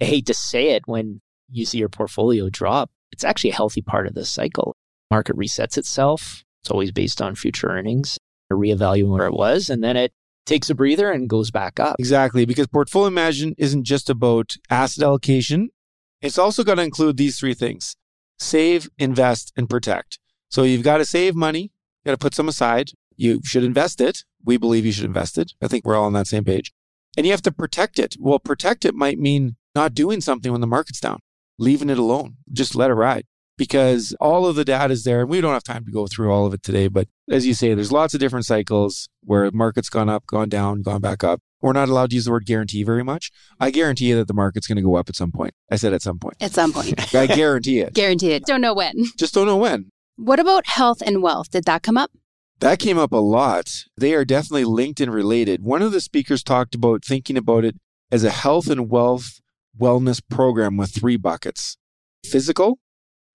I 0.00 0.04
hate 0.04 0.26
to 0.26 0.34
say 0.34 0.70
it 0.70 0.82
when 0.86 1.20
you 1.50 1.66
see 1.66 1.78
your 1.78 1.88
portfolio 1.88 2.48
drop, 2.48 2.90
it's 3.12 3.24
actually 3.24 3.50
a 3.50 3.54
healthy 3.54 3.82
part 3.82 4.06
of 4.06 4.14
the 4.14 4.24
cycle. 4.24 4.76
Market 5.10 5.36
resets 5.36 5.76
itself. 5.76 6.44
It's 6.62 6.70
always 6.70 6.92
based 6.92 7.20
on 7.20 7.34
future 7.34 7.68
earnings, 7.68 8.18
reevaluating 8.52 9.10
where 9.10 9.26
it 9.26 9.34
was, 9.34 9.70
and 9.70 9.82
then 9.82 9.96
it 9.96 10.12
takes 10.46 10.70
a 10.70 10.74
breather 10.74 11.10
and 11.10 11.28
goes 11.28 11.50
back 11.50 11.80
up. 11.80 11.96
Exactly, 11.98 12.44
because 12.44 12.66
portfolio 12.66 13.10
management 13.10 13.56
isn't 13.58 13.84
just 13.84 14.08
about 14.10 14.56
asset 14.68 15.04
allocation. 15.04 15.70
It's 16.20 16.38
also 16.38 16.64
got 16.64 16.74
to 16.76 16.82
include 16.82 17.16
these 17.16 17.38
three 17.38 17.54
things 17.54 17.96
save, 18.38 18.88
invest, 18.98 19.52
and 19.56 19.68
protect. 19.68 20.18
So 20.50 20.62
you've 20.64 20.82
got 20.82 20.98
to 20.98 21.04
save 21.04 21.34
money, 21.34 21.62
you 21.62 21.70
got 22.04 22.12
to 22.12 22.18
put 22.18 22.34
some 22.34 22.48
aside. 22.48 22.90
You 23.16 23.40
should 23.44 23.64
invest 23.64 24.00
it. 24.00 24.24
We 24.44 24.56
believe 24.56 24.86
you 24.86 24.92
should 24.92 25.04
invest 25.04 25.36
it. 25.38 25.52
I 25.62 25.68
think 25.68 25.84
we're 25.84 25.96
all 25.96 26.06
on 26.06 26.14
that 26.14 26.26
same 26.26 26.44
page. 26.44 26.72
And 27.16 27.26
you 27.26 27.32
have 27.32 27.42
to 27.42 27.52
protect 27.52 27.98
it. 27.98 28.16
Well, 28.18 28.38
protect 28.38 28.84
it 28.84 28.94
might 28.94 29.18
mean 29.18 29.56
not 29.74 29.94
doing 29.94 30.20
something 30.20 30.50
when 30.52 30.60
the 30.60 30.66
market's 30.66 31.00
down 31.00 31.20
leaving 31.60 31.90
it 31.90 31.98
alone. 31.98 32.38
Just 32.50 32.74
let 32.74 32.90
it 32.90 32.94
ride 32.94 33.26
because 33.56 34.16
all 34.18 34.46
of 34.46 34.56
the 34.56 34.64
data 34.64 34.92
is 34.92 35.04
there. 35.04 35.20
And 35.20 35.30
we 35.30 35.40
don't 35.40 35.52
have 35.52 35.62
time 35.62 35.84
to 35.84 35.92
go 35.92 36.08
through 36.08 36.32
all 36.32 36.46
of 36.46 36.54
it 36.54 36.62
today. 36.64 36.88
But 36.88 37.06
as 37.30 37.46
you 37.46 37.54
say, 37.54 37.74
there's 37.74 37.92
lots 37.92 38.14
of 38.14 38.20
different 38.20 38.46
cycles 38.46 39.08
where 39.22 39.50
the 39.50 39.56
market's 39.56 39.90
gone 39.90 40.08
up, 40.08 40.26
gone 40.26 40.48
down, 40.48 40.82
gone 40.82 41.00
back 41.00 41.22
up. 41.22 41.40
We're 41.60 41.74
not 41.74 41.90
allowed 41.90 42.10
to 42.10 42.16
use 42.16 42.24
the 42.24 42.30
word 42.30 42.46
guarantee 42.46 42.82
very 42.82 43.04
much. 43.04 43.30
I 43.60 43.70
guarantee 43.70 44.06
you 44.06 44.16
that 44.16 44.28
the 44.28 44.34
market's 44.34 44.66
going 44.66 44.76
to 44.76 44.82
go 44.82 44.96
up 44.96 45.10
at 45.10 45.14
some 45.14 45.30
point. 45.30 45.52
I 45.70 45.76
said 45.76 45.92
at 45.92 46.00
some 46.00 46.18
point. 46.18 46.36
At 46.40 46.52
some 46.52 46.72
point. 46.72 47.14
I 47.14 47.26
guarantee 47.26 47.80
it. 47.80 47.92
guarantee 47.94 48.32
it. 48.32 48.46
Don't 48.46 48.62
know 48.62 48.72
when. 48.72 49.04
Just 49.18 49.34
don't 49.34 49.46
know 49.46 49.58
when. 49.58 49.92
What 50.22 50.38
about 50.38 50.66
health 50.66 51.02
and 51.06 51.22
wealth? 51.22 51.50
Did 51.50 51.64
that 51.64 51.82
come 51.82 51.96
up? 51.96 52.10
That 52.58 52.78
came 52.78 52.98
up 52.98 53.10
a 53.10 53.16
lot. 53.16 53.86
They 53.96 54.12
are 54.12 54.26
definitely 54.26 54.66
linked 54.66 55.00
and 55.00 55.10
related. 55.10 55.64
One 55.64 55.80
of 55.80 55.92
the 55.92 56.00
speakers 56.02 56.42
talked 56.42 56.74
about 56.74 57.06
thinking 57.06 57.38
about 57.38 57.64
it 57.64 57.76
as 58.12 58.22
a 58.22 58.28
health 58.28 58.68
and 58.68 58.90
wealth 58.90 59.40
wellness 59.80 60.20
program 60.28 60.76
with 60.76 60.94
three 60.94 61.16
buckets 61.16 61.78
physical, 62.22 62.78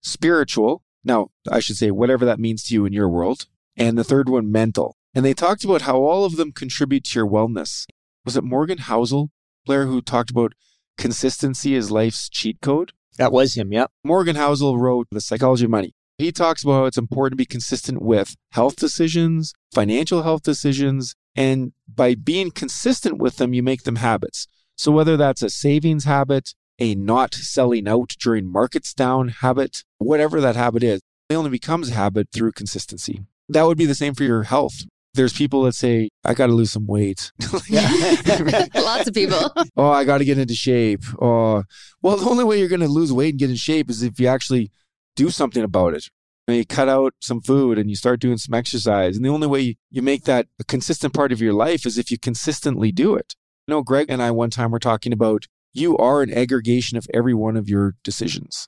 spiritual. 0.04 0.84
Now, 1.04 1.30
I 1.52 1.60
should 1.60 1.76
say, 1.76 1.90
whatever 1.90 2.24
that 2.24 2.40
means 2.40 2.64
to 2.66 2.76
you 2.76 2.86
in 2.86 2.94
your 2.94 3.10
world. 3.10 3.48
And 3.76 3.98
the 3.98 4.04
third 4.04 4.30
one, 4.30 4.52
mental. 4.52 4.96
And 5.16 5.26
they 5.26 5.34
talked 5.34 5.64
about 5.64 5.82
how 5.82 6.04
all 6.04 6.24
of 6.24 6.36
them 6.36 6.52
contribute 6.52 7.06
to 7.06 7.20
your 7.20 7.28
wellness. 7.28 7.88
Was 8.26 8.38
it 8.38 8.44
Morgan 8.44 8.78
Housel, 8.78 9.30
Blair, 9.66 9.88
who 9.88 10.04
talked 10.04 10.30
about 10.30 10.54
consistency 11.00 11.74
is 11.74 11.90
life's 11.90 12.30
cheat 12.30 12.62
code? 12.62 12.92
That 13.18 13.32
was 13.32 13.58
him, 13.58 13.74
yep. 13.74 13.92
Morgan 14.04 14.36
Housel 14.36 14.78
wrote 14.78 15.08
The 15.10 15.20
Psychology 15.20 15.66
of 15.66 15.72
Money. 15.72 15.96
He 16.18 16.32
talks 16.32 16.64
about 16.64 16.74
how 16.74 16.86
it's 16.86 16.98
important 16.98 17.34
to 17.34 17.38
be 17.38 17.46
consistent 17.46 18.02
with 18.02 18.36
health 18.52 18.78
decisions, 18.78 19.54
financial 19.74 20.24
health 20.24 20.44
decisions, 20.44 21.14
and 21.36 21.74
by 21.94 22.16
being 22.16 22.52
consistent 22.52 23.18
with 23.18 23.36
them, 23.38 23.54
you 23.54 23.62
make 23.62 23.84
them 23.84 23.98
habits. 23.98 24.48
So 24.78 24.92
whether 24.92 25.18
that's 25.18 25.42
a 25.42 25.50
savings 25.50 26.06
habit, 26.06 26.54
a 26.80 26.96
not 26.96 27.34
selling 27.34 27.88
out 27.88 28.16
during 28.20 28.50
markets 28.50 28.94
down 28.94 29.30
habit, 29.30 29.84
whatever 29.98 30.40
that 30.40 30.56
habit 30.56 30.84
is, 30.84 31.02
it 31.30 31.36
only 31.36 31.50
becomes 31.50 31.90
a 31.90 31.96
habit 31.96 32.30
through 32.32 32.54
consistency. 32.54 33.26
That 33.50 33.64
would 33.64 33.78
be 33.78 33.86
the 33.86 33.96
same 33.96 34.16
for 34.16 34.24
your 34.24 34.44
health. 34.44 34.84
There's 35.14 35.34
people 35.34 35.64
that 35.64 35.76
say, 35.76 36.10
I 36.26 36.34
got 36.34 36.48
to 36.48 36.54
lose 36.54 36.72
some 36.72 36.88
weight. 36.88 37.32
Lots 37.70 39.08
of 39.08 39.14
people. 39.14 39.52
oh, 39.78 39.90
I 39.90 40.04
got 40.04 40.18
to 40.18 40.26
get 40.26 40.38
into 40.38 40.56
shape. 40.56 41.04
Oh, 41.22 41.64
well, 42.02 42.18
the 42.18 42.30
only 42.30 42.44
way 42.44 42.60
you're 42.60 42.68
going 42.68 42.82
to 42.82 42.88
lose 42.88 43.14
weight 43.14 43.30
and 43.30 43.40
get 43.40 43.50
in 43.50 43.56
shape 43.56 43.90
is 43.90 44.04
if 44.04 44.20
you 44.20 44.28
actually 44.28 44.72
do 45.16 45.30
something 45.30 45.64
about 45.64 45.94
it. 45.94 46.10
And 46.48 46.58
you 46.58 46.66
cut 46.66 46.88
out 46.88 47.14
some 47.22 47.42
food 47.42 47.80
and 47.80 47.90
you 47.90 47.96
start 47.96 48.20
doing 48.20 48.38
some 48.38 48.54
exercise. 48.54 49.16
And 49.16 49.26
the 49.26 49.30
only 49.30 49.48
way 49.48 49.78
you 49.90 50.02
make 50.02 50.26
that 50.26 50.48
a 50.60 50.64
consistent 50.64 51.14
part 51.14 51.32
of 51.32 51.42
your 51.42 51.54
life 51.54 51.86
is 51.86 51.98
if 51.98 52.12
you 52.12 52.20
consistently 52.20 52.92
do 52.92 53.16
it. 53.16 53.36
You 53.68 53.74
know, 53.74 53.82
Greg 53.82 54.08
and 54.10 54.22
I 54.22 54.30
one 54.30 54.52
time 54.52 54.70
were 54.70 54.80
talking 54.80 55.12
about 55.12 55.48
you 55.74 55.98
are 55.98 56.22
an 56.22 56.32
aggregation 56.32 56.98
of 56.98 57.08
every 57.14 57.34
one 57.34 57.58
of 57.58 57.68
your 57.68 57.96
decisions. 58.04 58.68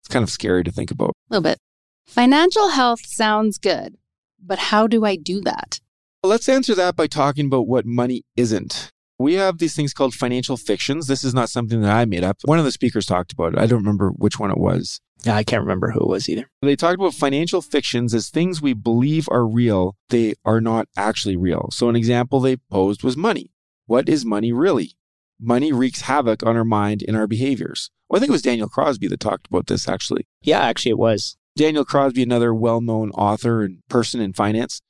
It's 0.00 0.08
kind 0.12 0.22
of 0.22 0.30
scary 0.30 0.62
to 0.62 0.70
think 0.70 0.92
about. 0.92 1.10
A 1.10 1.34
little 1.34 1.42
bit. 1.42 1.58
Financial 2.06 2.68
health 2.68 3.04
sounds 3.04 3.58
good, 3.58 3.96
but 4.40 4.58
how 4.58 4.86
do 4.86 5.04
I 5.04 5.16
do 5.16 5.40
that? 5.40 5.80
Let's 6.22 6.48
answer 6.48 6.74
that 6.76 6.94
by 6.94 7.08
talking 7.08 7.46
about 7.46 7.66
what 7.66 7.84
money 7.84 8.22
isn't. 8.36 8.90
We 9.18 9.34
have 9.34 9.58
these 9.58 9.74
things 9.74 9.94
called 9.94 10.14
financial 10.14 10.56
fictions. 10.56 11.06
This 11.06 11.24
is 11.24 11.32
not 11.32 11.48
something 11.48 11.80
that 11.80 11.90
I 11.90 12.04
made 12.04 12.24
up. 12.24 12.38
One 12.44 12.58
of 12.58 12.64
the 12.64 12.72
speakers 12.72 13.06
talked 13.06 13.32
about 13.32 13.54
it. 13.54 13.58
I 13.58 13.66
don't 13.66 13.78
remember 13.78 14.10
which 14.10 14.38
one 14.38 14.50
it 14.50 14.58
was. 14.58 15.00
Yeah, 15.24 15.36
I 15.36 15.44
can't 15.44 15.62
remember 15.62 15.90
who 15.90 16.00
it 16.00 16.08
was 16.08 16.28
either. 16.28 16.50
They 16.60 16.76
talked 16.76 17.00
about 17.00 17.14
financial 17.14 17.62
fictions 17.62 18.12
as 18.12 18.28
things 18.28 18.60
we 18.60 18.74
believe 18.74 19.28
are 19.30 19.46
real, 19.46 19.96
they 20.10 20.34
are 20.44 20.60
not 20.60 20.88
actually 20.96 21.36
real. 21.36 21.68
So, 21.72 21.88
an 21.88 21.96
example 21.96 22.40
they 22.40 22.56
posed 22.70 23.02
was 23.02 23.16
money. 23.16 23.50
What 23.86 24.08
is 24.08 24.24
money 24.24 24.52
really? 24.52 24.92
Money 25.40 25.72
wreaks 25.72 26.02
havoc 26.02 26.44
on 26.44 26.56
our 26.56 26.64
mind 26.64 27.02
and 27.06 27.16
our 27.16 27.26
behaviors. 27.26 27.90
Well, 28.08 28.18
I 28.18 28.20
think 28.20 28.30
it 28.30 28.32
was 28.32 28.42
Daniel 28.42 28.68
Crosby 28.68 29.08
that 29.08 29.20
talked 29.20 29.46
about 29.48 29.66
this 29.66 29.88
actually. 29.88 30.26
Yeah, 30.42 30.60
actually, 30.60 30.92
it 30.92 30.98
was. 30.98 31.36
Daniel 31.56 31.84
Crosby, 31.84 32.22
another 32.22 32.54
well 32.54 32.80
known 32.80 33.10
author 33.12 33.62
and 33.62 33.78
person 33.88 34.20
in 34.20 34.34
finance, 34.34 34.82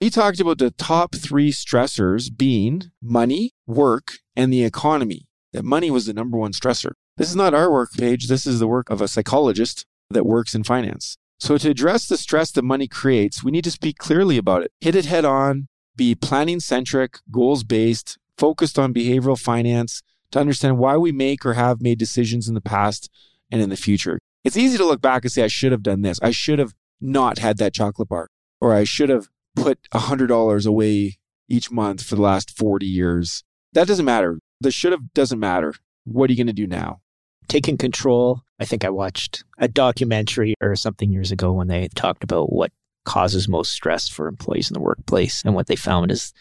he 0.00 0.08
talked 0.08 0.40
about 0.40 0.58
the 0.58 0.70
top 0.70 1.14
three 1.14 1.52
stressors 1.52 2.34
being 2.34 2.90
money, 3.02 3.52
work, 3.66 4.14
and 4.34 4.50
the 4.50 4.64
economy. 4.64 5.26
That 5.52 5.64
money 5.64 5.90
was 5.90 6.06
the 6.06 6.14
number 6.14 6.38
one 6.38 6.52
stressor. 6.52 6.92
This 7.18 7.28
is 7.28 7.36
not 7.36 7.52
our 7.52 7.70
work 7.70 7.90
Paige. 7.92 8.26
This 8.26 8.46
is 8.46 8.60
the 8.60 8.66
work 8.66 8.88
of 8.88 9.02
a 9.02 9.08
psychologist 9.08 9.84
that 10.10 10.24
works 10.24 10.54
in 10.54 10.64
finance. 10.64 11.18
So, 11.38 11.58
to 11.58 11.70
address 11.70 12.06
the 12.06 12.16
stress 12.16 12.50
that 12.52 12.62
money 12.62 12.88
creates, 12.88 13.44
we 13.44 13.50
need 13.50 13.64
to 13.64 13.70
speak 13.70 13.98
clearly 13.98 14.38
about 14.38 14.62
it, 14.62 14.72
hit 14.80 14.94
it 14.94 15.04
head 15.06 15.24
on, 15.24 15.68
be 15.96 16.14
planning 16.14 16.60
centric, 16.60 17.18
goals 17.30 17.62
based, 17.62 18.18
focused 18.38 18.78
on 18.78 18.94
behavioral 18.94 19.38
finance 19.38 20.02
to 20.32 20.40
understand 20.40 20.78
why 20.78 20.96
we 20.96 21.12
make 21.12 21.44
or 21.44 21.54
have 21.54 21.82
made 21.82 21.98
decisions 21.98 22.48
in 22.48 22.54
the 22.54 22.60
past 22.60 23.10
and 23.50 23.60
in 23.60 23.68
the 23.68 23.76
future. 23.76 24.18
It's 24.44 24.56
easy 24.56 24.78
to 24.78 24.84
look 24.84 25.02
back 25.02 25.24
and 25.24 25.32
say, 25.32 25.42
I 25.42 25.48
should 25.48 25.72
have 25.72 25.82
done 25.82 26.02
this. 26.02 26.18
I 26.22 26.30
should 26.30 26.58
have 26.58 26.74
not 27.00 27.38
had 27.38 27.58
that 27.58 27.74
chocolate 27.74 28.08
bar, 28.08 28.28
or 28.60 28.74
I 28.74 28.84
should 28.84 29.10
have 29.10 29.28
put 29.56 29.78
$100 29.92 30.66
away 30.66 31.18
each 31.48 31.70
month 31.70 32.02
for 32.02 32.14
the 32.14 32.22
last 32.22 32.56
40 32.56 32.86
years. 32.86 33.42
That 33.72 33.88
doesn't 33.88 34.04
matter. 34.04 34.38
The 34.60 34.70
should 34.70 34.92
have 34.92 35.12
doesn't 35.14 35.38
matter. 35.38 35.74
What 36.04 36.28
are 36.28 36.32
you 36.32 36.36
going 36.36 36.46
to 36.46 36.52
do 36.52 36.66
now? 36.66 37.00
Taking 37.48 37.76
control. 37.76 38.42
I 38.58 38.64
think 38.64 38.84
I 38.84 38.90
watched 38.90 39.44
a 39.58 39.68
documentary 39.68 40.54
or 40.60 40.76
something 40.76 41.10
years 41.10 41.32
ago 41.32 41.52
when 41.52 41.68
they 41.68 41.88
talked 41.94 42.22
about 42.22 42.52
what 42.52 42.72
causes 43.04 43.48
most 43.48 43.72
stress 43.72 44.08
for 44.08 44.28
employees 44.28 44.70
in 44.70 44.74
the 44.74 44.80
workplace. 44.80 45.42
And 45.44 45.54
what 45.54 45.66
they 45.66 45.76
found 45.76 46.10
is 46.10 46.32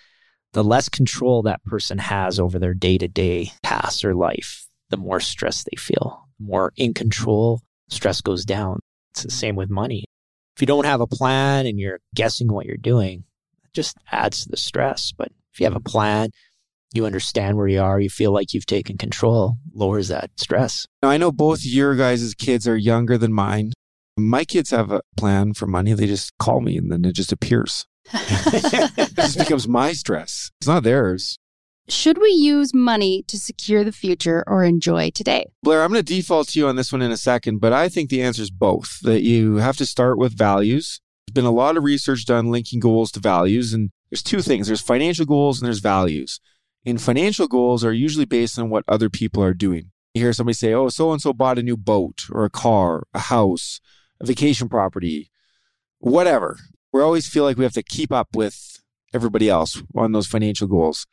the 0.53 0.63
less 0.63 0.89
control 0.89 1.41
that 1.43 1.63
person 1.63 1.97
has 1.97 2.39
over 2.39 2.59
their 2.59 2.73
day 2.73 2.97
to 2.97 3.07
day 3.07 3.51
tasks 3.63 4.03
or 4.03 4.13
life, 4.13 4.67
the 4.89 4.97
more 4.97 5.19
stress 5.19 5.63
they 5.63 5.77
feel. 5.77 6.27
The 6.39 6.45
more 6.45 6.73
in 6.75 6.93
control, 6.93 7.61
stress 7.89 8.21
goes 8.21 8.45
down. 8.45 8.79
It's 9.11 9.23
the 9.23 9.31
same 9.31 9.55
with 9.55 9.69
money. 9.69 10.05
If 10.59 10.63
you 10.63 10.67
don't 10.67 10.85
have 10.85 10.99
a 10.99 11.07
plan 11.07 11.65
and 11.67 11.79
you're 11.79 12.01
guessing 12.13 12.51
what 12.51 12.65
you're 12.65 12.75
doing, 12.75 13.23
it 13.63 13.73
just 13.73 13.95
adds 14.11 14.43
to 14.43 14.49
the 14.49 14.57
stress. 14.57 15.13
But 15.17 15.29
if 15.53 15.61
you 15.61 15.65
have 15.65 15.77
a 15.77 15.79
plan, 15.79 16.31
you 16.93 17.05
understand 17.05 17.55
where 17.55 17.69
you 17.69 17.79
are, 17.79 17.97
you 17.97 18.09
feel 18.09 18.33
like 18.33 18.53
you've 18.53 18.65
taken 18.65 18.97
control, 18.97 19.55
lowers 19.73 20.09
that 20.09 20.31
stress. 20.35 20.85
Now, 21.01 21.11
I 21.11 21.17
know 21.17 21.31
both 21.31 21.63
your 21.63 21.95
guys' 21.95 22.33
kids 22.33 22.67
are 22.67 22.75
younger 22.75 23.17
than 23.17 23.31
mine. 23.31 23.71
My 24.17 24.43
kids 24.43 24.71
have 24.71 24.91
a 24.91 24.99
plan 25.15 25.53
for 25.53 25.65
money. 25.65 25.93
They 25.93 26.07
just 26.07 26.37
call 26.39 26.59
me 26.59 26.77
and 26.77 26.91
then 26.91 27.05
it 27.05 27.13
just 27.13 27.31
appears. 27.31 27.87
it 28.13 29.15
just 29.15 29.37
becomes 29.37 29.65
my 29.65 29.93
stress. 29.93 30.51
It's 30.59 30.67
not 30.67 30.83
theirs. 30.83 31.37
Should 31.89 32.19
we 32.19 32.29
use 32.29 32.71
money 32.71 33.23
to 33.23 33.39
secure 33.39 33.83
the 33.83 33.91
future 33.91 34.43
or 34.45 34.63
enjoy 34.63 35.09
today? 35.09 35.51
Blair, 35.63 35.83
I'm 35.83 35.91
going 35.91 36.05
to 36.05 36.13
default 36.13 36.49
to 36.49 36.59
you 36.59 36.67
on 36.67 36.75
this 36.75 36.91
one 36.91 37.01
in 37.01 37.11
a 37.11 37.17
second, 37.17 37.59
but 37.59 37.73
I 37.73 37.89
think 37.89 38.09
the 38.09 38.21
answer 38.21 38.43
is 38.43 38.51
both. 38.51 38.99
That 39.01 39.23
you 39.23 39.55
have 39.55 39.75
to 39.77 39.87
start 39.87 40.19
with 40.19 40.37
values. 40.37 41.01
There's 41.25 41.33
been 41.33 41.45
a 41.45 41.51
lot 41.51 41.77
of 41.77 41.83
research 41.83 42.25
done 42.25 42.51
linking 42.51 42.79
goals 42.79 43.11
to 43.13 43.19
values, 43.19 43.73
and 43.73 43.89
there's 44.11 44.21
two 44.21 44.43
things 44.43 44.67
there's 44.67 44.81
financial 44.81 45.25
goals 45.25 45.59
and 45.59 45.65
there's 45.65 45.79
values. 45.79 46.39
And 46.85 47.01
financial 47.01 47.47
goals 47.47 47.83
are 47.83 47.91
usually 47.91 48.25
based 48.25 48.59
on 48.59 48.69
what 48.69 48.83
other 48.87 49.09
people 49.09 49.43
are 49.43 49.55
doing. 49.55 49.89
You 50.13 50.21
hear 50.21 50.33
somebody 50.33 50.53
say, 50.53 50.73
oh, 50.73 50.89
so 50.89 51.11
and 51.11 51.19
so 51.19 51.33
bought 51.33 51.57
a 51.57 51.63
new 51.63 51.75
boat 51.75 52.25
or 52.31 52.45
a 52.45 52.51
car, 52.51 53.07
a 53.15 53.19
house, 53.19 53.79
a 54.21 54.27
vacation 54.27 54.69
property, 54.69 55.31
whatever. 55.97 56.57
We 56.93 57.01
always 57.01 57.27
feel 57.27 57.45
like 57.45 57.57
we 57.57 57.63
have 57.63 57.73
to 57.73 57.83
keep 57.83 58.11
up 58.11 58.29
with 58.35 58.79
everybody 59.11 59.49
else 59.49 59.81
on 59.95 60.11
those 60.11 60.27
financial 60.27 60.67
goals. 60.67 61.07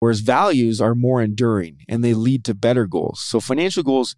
Whereas 0.00 0.20
values 0.20 0.80
are 0.80 0.94
more 0.94 1.22
enduring 1.22 1.78
and 1.88 2.04
they 2.04 2.14
lead 2.14 2.44
to 2.44 2.54
better 2.54 2.86
goals. 2.86 3.20
So 3.22 3.40
financial 3.40 3.82
goals 3.82 4.16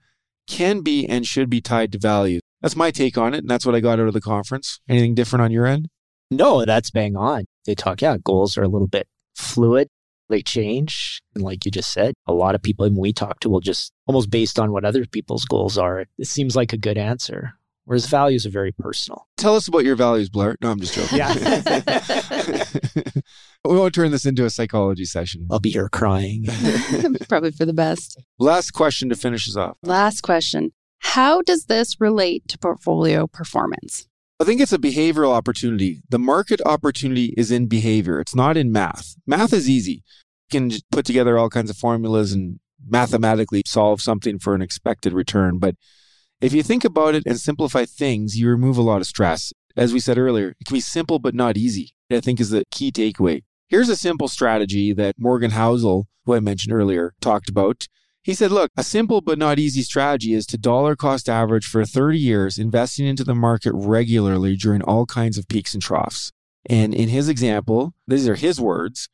can 0.49 0.81
be 0.81 1.07
and 1.07 1.27
should 1.27 1.51
be 1.51 1.61
tied 1.61 1.93
to 1.93 1.99
value. 1.99 2.41
That's 2.63 2.77
my 2.77 2.91
take 2.91 3.19
on 3.19 3.35
it. 3.35 3.39
And 3.39 3.51
that's 3.51 3.67
what 3.67 3.75
I 3.75 3.81
got 3.81 4.01
out 4.01 4.09
of 4.09 4.15
the 4.15 4.21
conference. 4.21 4.81
Anything 4.89 5.15
different 5.15 5.43
on 5.43 5.53
your 5.53 5.67
end? 5.67 5.89
No, 6.31 6.65
that's 6.65 6.91
bang 6.91 7.17
on. 7.17 7.45
They 7.67 7.75
talk, 7.75 8.03
yeah, 8.03 8.17
goals 8.23 8.57
are 8.59 8.63
a 8.63 8.69
little 8.69 8.89
bit 8.89 9.07
fluid. 9.37 9.89
They 10.29 10.43
change. 10.43 11.21
And 11.35 11.45
like 11.45 11.65
you 11.65 11.71
just 11.71 11.93
said, 11.93 12.15
a 12.27 12.33
lot 12.33 12.55
of 12.55 12.63
people 12.63 12.89
we 12.91 13.13
talk 13.13 13.39
to 13.41 13.49
will 13.49 13.61
just 13.61 13.93
almost 14.07 14.31
based 14.31 14.59
on 14.59 14.73
what 14.73 14.85
other 14.85 15.05
people's 15.07 15.45
goals 15.45 15.79
are. 15.79 16.07
It 16.19 16.27
seems 16.27 16.57
like 16.57 16.73
a 16.73 16.79
good 16.79 16.99
answer. 16.99 17.53
Whereas 17.87 18.07
values 18.07 18.45
are 18.45 18.51
very 18.51 18.73
personal. 18.73 19.29
Tell 19.37 19.55
us 19.55 19.69
about 19.69 19.85
your 19.85 19.95
values, 19.95 20.29
Blair. 20.29 20.57
No, 20.61 20.73
I'm 20.73 20.81
just 20.81 20.93
joking. 20.93 21.19
Yeah. 21.19 21.33
we 23.65 23.77
won't 23.77 23.95
turn 23.95 24.11
this 24.11 24.27
into 24.27 24.45
a 24.45 24.51
psychology 24.51 25.05
session. 25.05 25.47
I'll 25.53 25.61
be 25.61 25.71
here 25.71 25.89
crying. 25.89 26.47
Probably 27.29 27.53
for 27.53 27.65
the 27.65 27.73
best. 27.73 28.21
Last 28.41 28.73
question 28.73 29.09
to 29.11 29.15
finish 29.15 29.49
us 29.49 29.57
off. 29.57 29.77
Last 29.85 30.23
question. 30.23 30.73
How 30.99 31.43
does 31.43 31.67
this 31.67 32.01
relate 32.01 32.49
to 32.49 32.59
portfolio 32.59 33.29
performance? 33.29 34.09
I 34.41 34.45
think 34.45 34.61
it's 34.61 34.73
a 34.73 34.79
behavioral 34.79 35.33
opportunity. 35.33 36.03
The 36.09 36.19
market 36.19 36.61
opportunity 36.67 37.35
is 37.37 37.53
in 37.53 37.69
behavior. 37.69 38.19
It's 38.19 38.35
not 38.35 38.57
in 38.57 38.73
math. 38.73 39.15
Math 39.29 39.53
is 39.53 39.71
easy. 39.71 40.03
You 40.51 40.61
can 40.61 40.79
put 40.91 41.07
together 41.07 41.39
all 41.39 41.51
kinds 41.51 41.71
of 41.71 41.77
formulas 41.77 42.33
and 42.33 42.59
mathematically 42.85 43.63
solve 43.65 44.01
something 44.01 44.41
for 44.41 44.57
an 44.57 44.63
expected 44.63 45.13
return. 45.13 45.59
But 45.59 45.77
if 46.41 46.53
you 46.53 46.63
think 46.63 46.85
about 46.85 47.15
it 47.15 47.23
and 47.27 47.41
simplify 47.41 47.85
things, 47.85 48.39
you 48.39 48.49
remove 48.49 48.77
a 48.77 48.83
lot 48.83 49.01
of 49.01 49.07
stress. 49.07 49.53
As 49.77 49.93
we 49.93 50.01
said 50.01 50.19
earlier, 50.19 50.55
it 50.61 50.67
can 50.67 50.75
be 50.75 50.81
simple 50.81 51.19
but 51.19 51.35
not 51.35 51.57
easy. 51.57 51.93
I 52.11 52.21
think 52.21 52.41
is 52.41 52.51
the 52.51 52.65
key 52.71 52.93
takeaway. 52.93 53.43
Here's 53.69 53.89
a 53.89 53.97
simple 53.97 54.29
strategy 54.29 54.93
that 54.93 55.17
Morgan 55.19 55.51
Housel, 55.51 56.05
who 56.25 56.35
I 56.35 56.41
mentioned 56.41 56.73
earlier, 56.73 57.15
talked 57.21 57.49
about. 57.49 57.89
He 58.23 58.35
said, 58.35 58.51
look, 58.51 58.71
a 58.77 58.83
simple 58.83 59.21
but 59.21 59.39
not 59.39 59.59
easy 59.59 59.83
strategy 59.83 60.35
is 60.35 60.47
to 60.47 60.59
dollar 60.59 60.97
cost 60.97 61.29
average 61.29 61.67
for 61.67 61.85
30 61.85 62.19
years, 62.19 62.59
investing 62.59 63.07
into 63.07 63.25
the 63.25 63.35
market 63.35 63.73
regularly 63.75 64.57
during 64.57 64.83
all 64.83 65.07
kinds 65.07 65.39
of 65.39 65.49
peaks 65.49 65.75
and 65.75 65.83
troughs. 65.83 66.33
And 66.69 66.95
in 66.95 67.09
his 67.09 67.29
example, 67.29 67.95
these 68.07 68.29
are 68.29 68.35
his 68.35 68.61
words, 68.61 69.09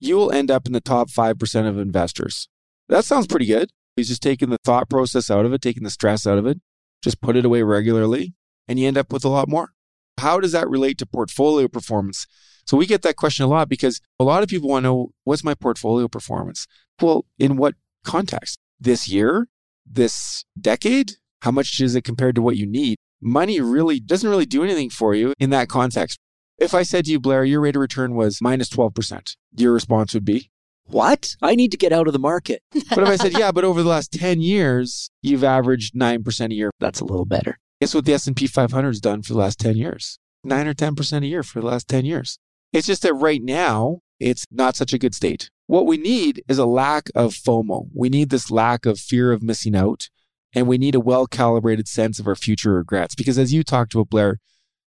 you 0.00 0.16
will 0.16 0.32
end 0.32 0.50
up 0.50 0.66
in 0.66 0.72
the 0.72 0.80
top 0.80 1.08
5% 1.08 1.68
of 1.68 1.78
investors. 1.78 2.48
That 2.88 3.04
sounds 3.04 3.26
pretty 3.26 3.46
good. 3.46 3.70
He's 3.96 4.08
just 4.08 4.22
taking 4.22 4.50
the 4.50 4.58
thought 4.64 4.88
process 4.88 5.30
out 5.30 5.46
of 5.46 5.52
it, 5.52 5.62
taking 5.62 5.82
the 5.82 5.90
stress 5.90 6.26
out 6.26 6.38
of 6.38 6.46
it, 6.46 6.60
just 7.02 7.20
put 7.20 7.36
it 7.36 7.44
away 7.44 7.62
regularly, 7.62 8.34
and 8.68 8.78
you 8.78 8.86
end 8.86 8.98
up 8.98 9.12
with 9.12 9.24
a 9.24 9.28
lot 9.28 9.48
more. 9.48 9.72
How 10.18 10.38
does 10.40 10.52
that 10.52 10.68
relate 10.68 10.98
to 10.98 11.06
portfolio 11.06 11.68
performance? 11.68 12.26
So 12.66 12.76
we 12.76 12.86
get 12.86 13.02
that 13.02 13.16
question 13.16 13.44
a 13.44 13.48
lot 13.48 13.68
because 13.68 14.00
a 14.18 14.24
lot 14.24 14.42
of 14.42 14.48
people 14.48 14.68
want 14.68 14.84
to 14.84 14.88
know 14.88 15.12
what's 15.24 15.44
my 15.44 15.54
portfolio 15.54 16.08
performance? 16.08 16.66
Well, 17.00 17.26
in 17.38 17.56
what 17.56 17.74
context? 18.04 18.58
This 18.80 19.08
year? 19.08 19.48
This 19.84 20.44
decade? 20.60 21.12
How 21.42 21.50
much 21.50 21.80
is 21.80 21.94
it 21.94 22.02
compared 22.02 22.34
to 22.34 22.42
what 22.42 22.56
you 22.56 22.66
need? 22.66 22.96
Money 23.20 23.60
really 23.60 24.00
doesn't 24.00 24.28
really 24.28 24.46
do 24.46 24.64
anything 24.64 24.90
for 24.90 25.14
you 25.14 25.32
in 25.38 25.50
that 25.50 25.68
context. 25.68 26.18
If 26.58 26.74
I 26.74 26.82
said 26.82 27.04
to 27.04 27.10
you, 27.10 27.20
Blair, 27.20 27.44
your 27.44 27.60
rate 27.60 27.76
of 27.76 27.80
return 27.80 28.14
was 28.14 28.40
minus 28.40 28.68
12%, 28.70 29.36
your 29.56 29.72
response 29.72 30.14
would 30.14 30.24
be, 30.24 30.50
What? 30.86 31.36
I 31.42 31.54
need 31.54 31.70
to 31.72 31.76
get 31.76 31.92
out 31.92 32.06
of 32.06 32.12
the 32.12 32.18
market. 32.18 32.62
But 32.90 33.00
if 33.00 33.08
I 33.08 33.16
said, 33.16 33.32
yeah, 33.38 33.52
but 33.52 33.64
over 33.64 33.82
the 33.82 33.88
last 33.88 34.12
10 34.12 34.40
years, 34.40 35.10
you've 35.20 35.44
averaged 35.44 35.94
9% 35.94 36.50
a 36.50 36.54
year, 36.54 36.70
That's 36.80 37.00
a 37.00 37.04
little 37.04 37.24
better. 37.24 37.58
Guess 37.80 37.94
what 37.94 38.04
the 38.04 38.14
S&P 38.14 38.46
500 38.46 38.88
has 38.88 39.00
done 39.00 39.22
for 39.22 39.32
the 39.32 39.38
last 39.38 39.58
10 39.58 39.76
years? 39.76 40.18
9 40.44 40.66
or 40.66 40.74
10% 40.74 41.22
a 41.22 41.26
year 41.26 41.42
for 41.42 41.60
the 41.60 41.66
last 41.66 41.88
10 41.88 42.04
years. 42.04 42.38
It's 42.72 42.86
just 42.86 43.02
that 43.02 43.14
right 43.14 43.42
now, 43.42 44.00
it's 44.18 44.44
not 44.50 44.76
such 44.76 44.92
a 44.92 44.98
good 44.98 45.14
state. 45.14 45.50
What 45.66 45.86
we 45.86 45.96
need 45.96 46.42
is 46.48 46.58
a 46.58 46.66
lack 46.66 47.10
of 47.14 47.34
FOMO. 47.34 47.88
We 47.92 48.08
need 48.08 48.30
this 48.30 48.50
lack 48.50 48.86
of 48.86 48.98
fear 48.98 49.32
of 49.32 49.42
missing 49.42 49.74
out. 49.74 50.08
And 50.54 50.66
we 50.66 50.78
need 50.78 50.94
a 50.94 51.00
well 51.00 51.26
calibrated 51.26 51.88
sense 51.88 52.18
of 52.18 52.26
our 52.26 52.36
future 52.36 52.74
regrets. 52.74 53.14
Because 53.14 53.38
as 53.38 53.52
you 53.52 53.62
talked 53.62 53.94
about, 53.94 54.08
Blair, 54.08 54.38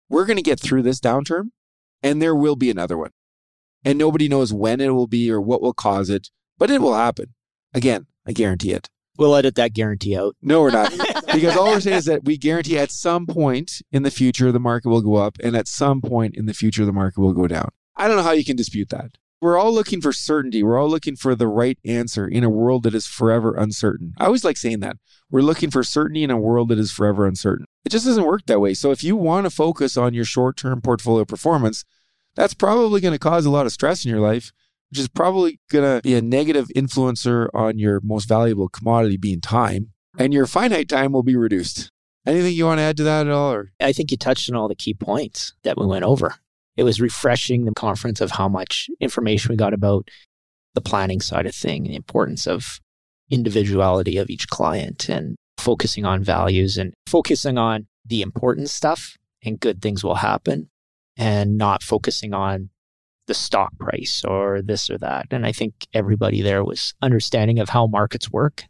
we're 0.10 0.26
going 0.26 0.38
to 0.38 0.43
get 0.43 0.60
through 0.60 0.84
this 0.84 1.00
downturn 1.00 1.50
and 2.04 2.21
there 2.21 2.36
will 2.36 2.56
be 2.56 2.69
another 2.69 2.97
one. 2.97 3.12
And 3.88 3.97
nobody 3.97 4.28
knows 4.28 4.52
when 4.52 4.82
it 4.82 4.89
will 4.89 5.08
be 5.08 5.32
or 5.32 5.39
what 5.39 5.62
will 5.62 5.71
cause 5.71 6.10
it, 6.10 6.30
but 6.58 6.69
it 6.69 6.82
will 6.82 6.93
happen. 6.93 7.34
Again, 7.73 8.08
I 8.28 8.34
guarantee 8.34 8.73
it. 8.73 8.89
We'll 9.17 9.34
edit 9.34 9.56
that 9.56 9.73
guarantee 9.73 10.17
out. 10.17 10.36
No, 10.41 10.62
we're 10.62 10.71
not. 10.71 10.91
because 11.34 11.56
all 11.56 11.67
we're 11.67 11.80
saying 11.80 11.95
is 11.95 12.06
that 12.06 12.26
we 12.26 12.38
guarantee 12.38 12.78
at 12.78 12.91
some 12.91 13.26
point 13.26 13.82
in 13.93 14.04
the 14.04 14.12
future 14.12 14.52
the 14.52 14.60
market 14.60 14.89
will 14.89 15.02
go 15.02 15.15
up, 15.15 15.38
and 15.41 15.56
at 15.56 15.69
some 15.69 16.02
point 16.02 16.36
in 16.36 16.47
the 16.47 16.54
future 16.54 16.84
the 16.84 16.91
market 16.91 17.21
will 17.21 17.32
go 17.32 17.47
down. 17.47 17.69
I 17.95 18.10
don't 18.10 18.17
know 18.17 18.23
how 18.23 18.34
you 18.34 18.43
can 18.43 18.58
dispute 18.58 18.89
that. 18.89 19.12
We're 19.39 19.58
all 19.58 19.73
looking 19.73 20.02
for 20.02 20.12
certainty. 20.12 20.63
We're 20.63 20.78
all 20.78 20.89
looking 20.89 21.15
for 21.15 21.34
the 21.34 21.47
right 21.47 21.80
answer 21.86 22.28
in 22.28 22.43
a 22.43 22.50
world 22.50 22.84
that 22.84 22.93
is 22.93 23.08
forever 23.08 23.56
uncertain. 23.56 24.15
I 24.17 24.26
always 24.26 24.43
like 24.43 24.58
saying 24.58 24.82
that. 24.82 24.97
We're 25.32 25.41
looking 25.41 25.71
for 25.71 25.82
certainty 25.82 26.23
in 26.23 26.32
a 26.32 26.38
world 26.38 26.67
that 26.69 26.80
is 26.80 26.91
forever 26.91 27.26
uncertain. 27.26 27.67
It 27.86 27.89
just 27.89 28.06
doesn't 28.06 28.26
work 28.26 28.47
that 28.47 28.60
way. 28.60 28.73
So 28.73 28.91
if 28.91 29.02
you 29.02 29.15
want 29.15 29.45
to 29.45 29.50
focus 29.50 29.95
on 29.95 30.13
your 30.13 30.26
short 30.26 30.58
term 30.58 30.82
portfolio 30.82 31.23
performance, 31.23 31.86
that's 32.38 32.54
probably 32.54 33.02
going 33.02 33.13
to 33.13 33.19
cause 33.19 33.45
a 33.45 33.50
lot 33.50 33.65
of 33.65 33.73
stress 33.73 34.06
in 34.06 34.12
your 34.12 34.21
life, 34.21 34.54
which 34.89 35.00
is 35.00 35.10
probably 35.10 35.60
going 35.69 35.97
to 35.97 36.02
be 36.02 36.15
a 36.15 36.21
negative 36.21 36.69
influencer 36.76 37.50
on 37.54 37.78
your 37.78 38.00
most 38.02 38.30
valuable 38.30 38.69
commodity 38.69 39.17
being 39.17 39.41
time. 39.41 39.91
And 40.17 40.34
your 40.34 40.47
finite 40.47 40.88
time 40.88 41.12
will 41.12 41.23
be 41.23 41.36
reduced. 41.36 41.91
Anything 42.26 42.54
you 42.54 42.65
want 42.65 42.80
to 42.80 42.84
add 42.84 42.97
to 42.97 43.04
that 43.04 43.28
at 43.28 43.34
all? 43.34 43.54
Or? 43.54 43.71
I 43.82 43.91
think 43.91 44.12
you 44.12 44.17
touched 44.17 44.50
on 44.50 44.56
all 44.56 44.67
the 44.67 44.76
key 44.76 44.93
points 44.93 45.54
that 45.63 45.78
we 45.78 45.86
went 45.86 46.06
over 46.06 46.36
it 46.78 46.84
was 46.84 47.02
refreshing 47.02 47.65
the 47.65 47.73
conference 47.73 48.21
of 48.21 48.32
how 48.32 48.47
much 48.47 48.89
information 49.02 49.50
we 49.50 49.58
got 49.58 49.73
about 49.73 50.08
the 50.76 50.82
planning 50.82 51.19
side 51.19 51.47
of 51.47 51.56
thing, 51.56 51.84
the 51.84 51.95
importance 51.95 52.47
of 52.47 52.80
individuality 53.30 54.17
of 54.17 54.30
each 54.30 54.47
client 54.47 55.10
and 55.10 55.36
focusing 55.58 56.06
on 56.06 56.23
values 56.23 56.78
and 56.78 56.93
focusing 57.08 57.58
on 57.58 57.88
the 58.06 58.21
important 58.21 58.69
stuff 58.69 59.17
and 59.43 59.60
good 59.60 59.82
things 59.82 60.04
will 60.04 60.15
happen 60.15 60.69
and 61.17 61.58
not 61.58 61.84
focusing 61.84 62.34
on 62.34 62.69
the 63.27 63.34
stock 63.34 63.77
price 63.77 64.23
or 64.25 64.62
this 64.62 64.89
or 64.89 64.97
that. 64.99 65.27
And 65.32 65.45
I 65.45 65.51
think 65.51 65.88
everybody 65.93 66.41
there 66.41 66.63
was 66.63 66.93
understanding 67.01 67.60
of 67.60 67.69
how 67.69 67.88
markets 67.88 68.32
work. 68.32 68.65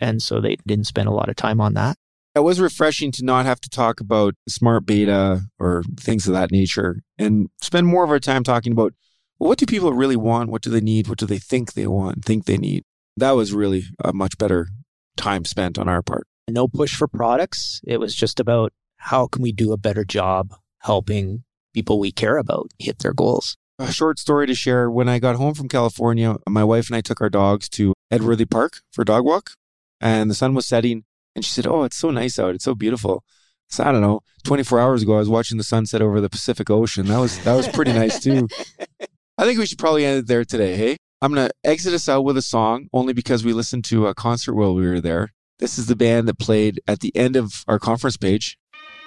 And 0.00 0.22
so 0.22 0.40
they 0.40 0.56
didn't 0.66 0.86
spend 0.86 1.08
a 1.08 1.12
lot 1.12 1.28
of 1.28 1.36
time 1.36 1.60
on 1.60 1.74
that. 1.74 1.96
It 2.34 2.40
was 2.40 2.60
refreshing 2.60 3.12
to 3.12 3.24
not 3.24 3.44
have 3.44 3.60
to 3.60 3.68
talk 3.68 4.00
about 4.00 4.34
smart 4.48 4.86
beta 4.86 5.42
or 5.58 5.82
things 5.98 6.26
of 6.26 6.34
that 6.34 6.50
nature 6.50 7.02
and 7.18 7.48
spend 7.60 7.86
more 7.86 8.04
of 8.04 8.10
our 8.10 8.20
time 8.20 8.44
talking 8.44 8.72
about 8.72 8.94
well, 9.38 9.48
what 9.48 9.58
do 9.58 9.64
people 9.64 9.92
really 9.94 10.16
want? 10.16 10.50
What 10.50 10.60
do 10.60 10.68
they 10.68 10.82
need? 10.82 11.08
What 11.08 11.18
do 11.18 11.24
they 11.24 11.38
think 11.38 11.72
they 11.72 11.86
want, 11.86 12.24
think 12.26 12.44
they 12.44 12.58
need? 12.58 12.84
That 13.16 13.32
was 13.32 13.54
really 13.54 13.84
a 14.04 14.12
much 14.12 14.36
better 14.36 14.68
time 15.16 15.46
spent 15.46 15.78
on 15.78 15.88
our 15.88 16.02
part. 16.02 16.26
No 16.48 16.68
push 16.68 16.94
for 16.94 17.08
products. 17.08 17.80
It 17.84 17.98
was 17.98 18.14
just 18.14 18.38
about 18.38 18.72
how 18.96 19.26
can 19.26 19.42
we 19.42 19.52
do 19.52 19.72
a 19.72 19.78
better 19.78 20.04
job 20.04 20.54
helping 20.80 21.44
people 21.72 21.98
we 21.98 22.12
care 22.12 22.36
about 22.36 22.70
hit 22.78 23.00
their 23.00 23.12
goals. 23.12 23.56
A 23.78 23.92
short 23.92 24.18
story 24.18 24.46
to 24.46 24.54
share. 24.54 24.90
When 24.90 25.08
I 25.08 25.18
got 25.18 25.36
home 25.36 25.54
from 25.54 25.68
California, 25.68 26.36
my 26.46 26.64
wife 26.64 26.88
and 26.88 26.96
I 26.96 27.00
took 27.00 27.20
our 27.20 27.30
dogs 27.30 27.68
to 27.70 27.94
Edworthy 28.10 28.44
Park 28.44 28.80
for 28.92 29.02
a 29.02 29.06
dog 29.06 29.24
walk, 29.24 29.52
and 30.00 30.30
the 30.30 30.34
sun 30.34 30.52
was 30.54 30.66
setting. 30.66 31.04
And 31.34 31.44
she 31.44 31.50
said, 31.50 31.66
Oh, 31.66 31.84
it's 31.84 31.96
so 31.96 32.10
nice 32.10 32.38
out. 32.38 32.54
It's 32.54 32.64
so 32.64 32.74
beautiful. 32.74 33.24
So 33.70 33.84
I 33.84 33.92
don't 33.92 34.00
know. 34.00 34.20
24 34.44 34.80
hours 34.80 35.02
ago, 35.02 35.14
I 35.14 35.18
was 35.18 35.28
watching 35.28 35.56
the 35.56 35.64
sunset 35.64 36.02
over 36.02 36.20
the 36.20 36.28
Pacific 36.28 36.68
Ocean. 36.68 37.06
That 37.06 37.18
was 37.18 37.38
that 37.44 37.54
was 37.54 37.68
pretty 37.68 37.92
nice 37.92 38.20
too. 38.20 38.48
I 39.38 39.44
think 39.44 39.58
we 39.58 39.66
should 39.66 39.78
probably 39.78 40.04
end 40.04 40.18
it 40.18 40.26
there 40.26 40.44
today. 40.44 40.76
Hey, 40.76 40.96
I'm 41.22 41.32
gonna 41.32 41.50
exit 41.64 41.94
us 41.94 42.08
out 42.08 42.24
with 42.24 42.36
a 42.36 42.42
song 42.42 42.88
only 42.92 43.12
because 43.12 43.44
we 43.44 43.52
listened 43.52 43.84
to 43.86 44.08
a 44.08 44.14
concert 44.14 44.54
while 44.54 44.74
we 44.74 44.86
were 44.86 45.00
there. 45.00 45.32
This 45.58 45.78
is 45.78 45.86
the 45.86 45.96
band 45.96 46.28
that 46.28 46.38
played 46.38 46.80
at 46.88 47.00
the 47.00 47.14
end 47.16 47.36
of 47.36 47.64
our 47.68 47.78
conference 47.78 48.16
Paige. 48.16 48.58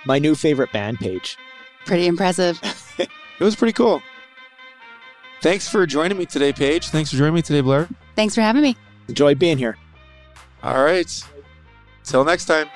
My 0.05 0.17
new 0.17 0.33
favorite 0.33 0.71
band 0.71 0.99
Paige. 0.99 1.37
Pretty 1.85 2.07
impressive. 2.07 2.59
it 2.97 3.09
was 3.39 3.55
pretty 3.55 3.73
cool. 3.73 4.01
Thanks 5.41 5.67
for 5.67 5.85
joining 5.85 6.17
me 6.17 6.25
today, 6.25 6.53
Paige. 6.53 6.87
Thanks 6.87 7.09
for 7.09 7.17
joining 7.17 7.33
me 7.33 7.41
today, 7.41 7.61
Blair. 7.61 7.89
Thanks 8.15 8.35
for 8.35 8.41
having 8.41 8.61
me. 8.61 8.77
Enjoyed 9.09 9.37
being 9.39 9.57
here. 9.57 9.77
All 10.63 10.83
right. 10.83 11.23
Till 12.03 12.23
next 12.23 12.45
time. 12.45 12.69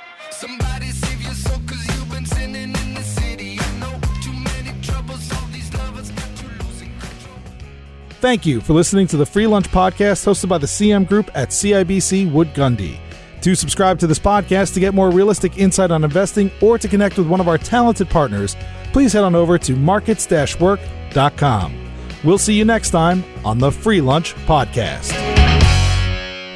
Thank 8.19 8.47
you 8.47 8.61
for 8.61 8.73
listening 8.73 9.05
to 9.07 9.17
the 9.17 9.25
Free 9.25 9.45
Lunch 9.45 9.69
Podcast 9.69 10.25
hosted 10.25 10.49
by 10.49 10.57
the 10.57 10.65
CM 10.65 11.07
Group 11.07 11.29
at 11.35 11.49
CIBC 11.49 12.31
Wood 12.31 12.53
Gundy. 12.55 12.99
To 13.47 13.55
subscribe 13.55 13.97
to 13.99 14.07
this 14.07 14.19
podcast 14.19 14.73
to 14.73 14.81
get 14.81 14.93
more 14.93 15.09
realistic 15.09 15.57
insight 15.57 15.89
on 15.89 16.03
investing 16.03 16.51
or 16.59 16.77
to 16.77 16.85
connect 16.85 17.17
with 17.17 17.27
one 17.27 17.39
of 17.39 17.47
our 17.47 17.57
talented 17.57 18.09
partners, 18.09 18.57
please 18.91 19.13
head 19.13 19.23
on 19.23 19.35
over 19.35 19.57
to 19.57 19.73
markets 19.73 20.29
work.com. 20.59 21.91
We'll 22.25 22.39
see 22.39 22.55
you 22.55 22.65
next 22.65 22.89
time 22.89 23.23
on 23.45 23.57
the 23.57 23.71
Free 23.71 24.01
Lunch 24.01 24.35
Podcast. 24.47 25.36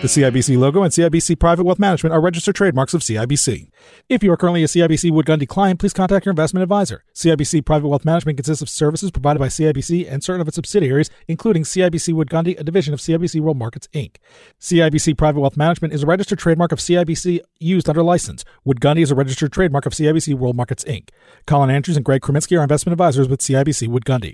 The 0.02 0.08
CIBC 0.08 0.58
logo 0.58 0.82
and 0.82 0.92
CIBC 0.92 1.38
Private 1.38 1.64
Wealth 1.64 1.78
Management 1.78 2.12
are 2.12 2.20
registered 2.20 2.56
trademarks 2.56 2.96
of 2.96 3.02
CIBC. 3.02 3.70
If 4.10 4.24
you 4.24 4.32
are 4.32 4.38
currently 4.38 4.64
a 4.64 4.66
CIBC 4.66 5.12
Wood 5.12 5.28
Gundy 5.28 5.48
client, 5.48 5.80
please 5.80 5.94
contact 5.94 6.26
your 6.26 6.32
investment 6.32 6.64
advisor. 6.64 7.04
CIBC 7.14 7.64
Private 7.64 7.88
Wealth 7.88 8.04
Management 8.04 8.40
consists 8.40 8.64
of 8.64 8.70
services 8.70 9.12
provided 9.12 9.40
by 9.40 9.46
CIBC 9.46 10.12
and 10.12 10.24
certain 10.24 10.42
of 10.42 10.48
its 10.48 10.56
subsidiaries, 10.56 11.12
including 11.28 11.62
CIBC 11.62 12.16
Wood 12.16 12.32
Gundy, 12.32 12.60
a 12.60 12.64
division 12.64 12.96
of 12.96 13.00
CIBC 13.00 13.42
World 13.42 13.58
Markets 13.58 13.88
Inc. 13.94 14.16
CIBC 14.60 15.16
Private 15.20 15.40
Wealth 15.40 15.56
Management 15.56 15.94
is 15.94 16.02
a 16.02 16.08
registered 16.08 16.40
trademark 16.40 16.72
of 16.72 16.80
CIBC 16.80 17.40
used 17.60 17.88
under 17.88 18.02
license. 18.02 18.44
Wood 18.66 18.80
Gundy 18.80 19.04
is 19.04 19.12
a 19.12 19.16
registered 19.16 19.54
trademark 19.54 19.86
of 19.86 19.94
CIBC 19.94 20.34
World 20.34 20.56
Markets 20.56 20.84
Inc. 20.86 21.10
Colin 21.46 21.70
Andrews 21.70 21.96
and 21.96 22.04
Greg 22.04 22.22
Kreminsky 22.22 22.58
are 22.58 22.64
investment 22.64 22.94
advisors 22.94 23.30
with 23.30 23.42
CIBC 23.42 23.88
Wood 23.88 24.06
Gundy. 24.06 24.34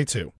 2022. 0.05 0.29